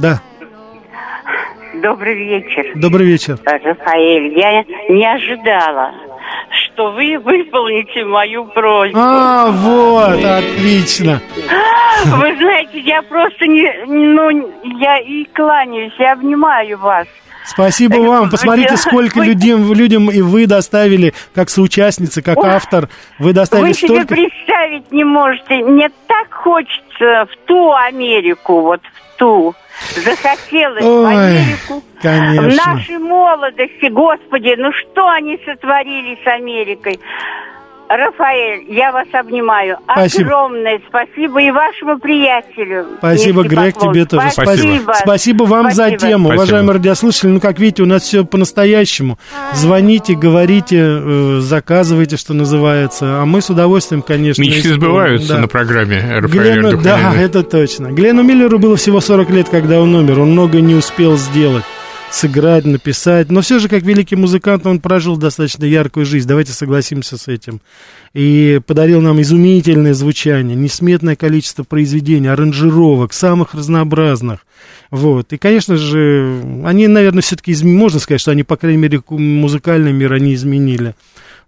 Да, 0.00 0.18
Добрый 1.74 2.14
вечер. 2.14 2.72
добрый 2.74 3.06
вечер. 3.06 3.38
Рафаэль, 3.44 4.36
я 4.38 4.64
не 4.88 5.06
ожидала, 5.06 5.92
что 6.50 6.90
вы 6.92 7.18
выполните 7.18 8.04
мою 8.04 8.46
просьбу. 8.46 8.98
А, 8.98 9.50
вот, 9.50 10.24
отлично. 10.24 11.20
Вы 12.06 12.36
знаете, 12.36 12.80
я 12.80 13.02
просто 13.02 13.46
не, 13.46 13.70
ну, 13.86 14.50
я 14.80 14.98
и 14.98 15.24
кланяюсь, 15.24 15.92
и 15.98 16.04
обнимаю 16.04 16.78
вас. 16.78 17.06
Спасибо 17.44 17.96
вам. 17.96 18.30
Посмотрите, 18.30 18.72
Вы- 18.72 18.76
сколько 18.76 19.18
вы- 19.18 19.26
людям, 19.26 19.72
людям 19.72 20.10
и 20.10 20.20
вы 20.22 20.46
доставили, 20.46 21.14
как 21.34 21.50
соучастница, 21.50 22.22
как 22.22 22.38
Ох, 22.38 22.46
автор, 22.46 22.88
вы 23.18 23.32
доставили 23.32 23.68
Вы 23.68 23.74
себе 23.74 23.88
столько... 23.88 24.14
представить 24.14 24.92
не 24.92 25.04
можете. 25.04 25.56
Мне 25.64 25.90
так 26.06 26.32
хочется 26.32 27.26
в 27.30 27.46
ту 27.46 27.72
Америку, 27.72 28.60
вот 28.60 28.80
в 29.20 29.24
ту. 29.24 29.54
Захотелось 29.94 30.84
в 30.84 30.88
Ой, 30.88 31.14
Америку. 31.14 31.82
В 31.98 32.02
конечно. 32.02 32.74
нашей 32.74 32.98
молодости, 32.98 33.86
господи, 33.86 34.54
ну 34.58 34.72
что 34.72 35.08
они 35.08 35.38
сотворили 35.44 36.18
с 36.22 36.26
Америкой? 36.26 36.98
Рафаэль, 37.96 38.66
я 38.72 38.92
вас 38.92 39.08
обнимаю. 39.12 39.78
Спасибо. 39.90 40.24
Огромное 40.30 40.80
спасибо 40.88 41.42
и 41.42 41.50
вашему 41.50 41.98
приятелю. 41.98 42.86
Спасибо. 42.98 43.42
Грег, 43.42 43.76
тебе 43.78 44.04
тоже 44.04 44.30
Спасибо. 44.30 44.92
Спасибо 44.94 45.42
вам 45.42 45.70
за 45.72 45.88
Спасибо. 45.88 45.98
тему, 45.98 46.24
Спасибо. 46.28 46.34
уважаемые 46.42 46.74
радиослушатели. 46.76 47.30
Ну, 47.30 47.40
как 47.40 47.58
видите, 47.58 47.82
у 47.82 47.86
нас 47.86 48.02
все 48.02 48.24
по-настоящему. 48.24 49.18
Звоните, 49.54 50.14
говорите, 50.14 50.76
э, 50.80 51.38
заказывайте, 51.40 52.16
что 52.16 52.32
называется. 52.32 53.20
А 53.22 53.24
мы 53.26 53.40
с 53.42 53.50
удовольствием, 53.50 54.02
конечно. 54.02 54.40
Мечты 54.40 54.60
исполним. 54.60 54.80
сбываются 54.80 55.34
Да. 55.34 55.40
на 55.40 55.48
программе 55.48 55.98
Рафаэля 56.20 56.60
Глену, 56.60 56.80
да, 56.82 57.12
это 57.20 57.42
точно. 57.42 57.88
Глену 57.90 58.22
Миллеру 58.22 58.60
было 58.60 58.76
всего 58.76 59.00
40 59.00 59.30
лет, 59.30 59.48
когда 59.48 59.80
он 59.80 59.92
умер. 59.96 60.20
Он 60.20 60.30
много 60.30 60.60
не 60.60 60.76
успел 60.76 61.16
сделать. 61.16 61.64
Сыграть, 62.10 62.64
написать. 62.64 63.30
Но 63.30 63.40
все 63.40 63.58
же, 63.60 63.68
как 63.68 63.84
великий 63.84 64.16
музыкант, 64.16 64.66
он 64.66 64.80
прожил 64.80 65.16
достаточно 65.16 65.64
яркую 65.64 66.04
жизнь. 66.04 66.26
Давайте 66.26 66.52
согласимся 66.52 67.16
с 67.16 67.28
этим. 67.28 67.60
И 68.14 68.60
подарил 68.66 69.00
нам 69.00 69.20
изумительное 69.20 69.94
звучание, 69.94 70.56
несметное 70.56 71.14
количество 71.14 71.62
произведений, 71.62 72.26
аранжировок, 72.26 73.12
самых 73.12 73.54
разнообразных. 73.54 74.40
Вот. 74.90 75.32
И, 75.32 75.38
конечно 75.38 75.76
же, 75.76 76.42
они, 76.64 76.88
наверное, 76.88 77.22
все-таки, 77.22 77.54
можно 77.64 78.00
сказать, 78.00 78.20
что 78.20 78.32
они, 78.32 78.42
по 78.42 78.56
крайней 78.56 78.78
мере, 78.78 79.00
музыкальный 79.08 79.92
мир 79.92 80.12
они 80.12 80.34
изменили. 80.34 80.96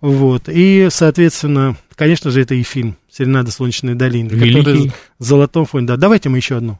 Вот. 0.00 0.44
И, 0.48 0.88
соответственно, 0.90 1.76
конечно 1.96 2.30
же, 2.30 2.40
это 2.40 2.54
и 2.54 2.62
фильм 2.62 2.96
«Серенада 3.10 3.50
Солнечной 3.50 3.94
долины», 3.94 4.28
Великий. 4.28 4.58
который 4.58 4.92
в 5.18 5.24
золотом 5.24 5.64
фоне. 5.66 5.86
Да, 5.88 5.96
давайте 5.96 6.28
мы 6.28 6.38
еще 6.38 6.56
одну. 6.56 6.78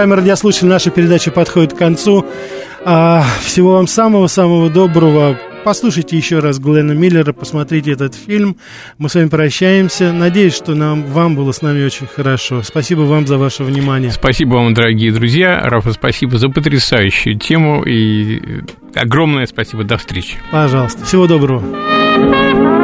Уважаемые 0.00 0.20
радиослушатели, 0.20 0.66
наша 0.66 0.90
передача 0.90 1.30
подходит 1.30 1.74
к 1.74 1.76
концу. 1.76 2.24
А, 2.86 3.22
всего 3.42 3.74
вам 3.74 3.86
самого-самого 3.86 4.70
доброго. 4.70 5.38
Послушайте 5.62 6.16
еще 6.16 6.38
раз 6.38 6.58
Глена 6.58 6.92
Миллера, 6.92 7.34
посмотрите 7.34 7.92
этот 7.92 8.14
фильм. 8.14 8.56
Мы 8.96 9.10
с 9.10 9.14
вами 9.14 9.28
прощаемся. 9.28 10.10
Надеюсь, 10.10 10.54
что 10.54 10.74
нам, 10.74 11.02
вам 11.02 11.36
было 11.36 11.52
с 11.52 11.60
нами 11.60 11.84
очень 11.84 12.06
хорошо. 12.06 12.62
Спасибо 12.62 13.00
вам 13.02 13.26
за 13.26 13.36
ваше 13.36 13.62
внимание. 13.62 14.10
Спасибо 14.10 14.54
вам, 14.54 14.72
дорогие 14.72 15.12
друзья. 15.12 15.60
Рафа, 15.64 15.92
спасибо 15.92 16.38
за 16.38 16.48
потрясающую 16.48 17.38
тему 17.38 17.82
и 17.82 18.62
огромное 18.94 19.44
спасибо. 19.44 19.84
До 19.84 19.98
встречи. 19.98 20.38
Пожалуйста. 20.50 21.04
Всего 21.04 21.26
доброго. 21.26 22.79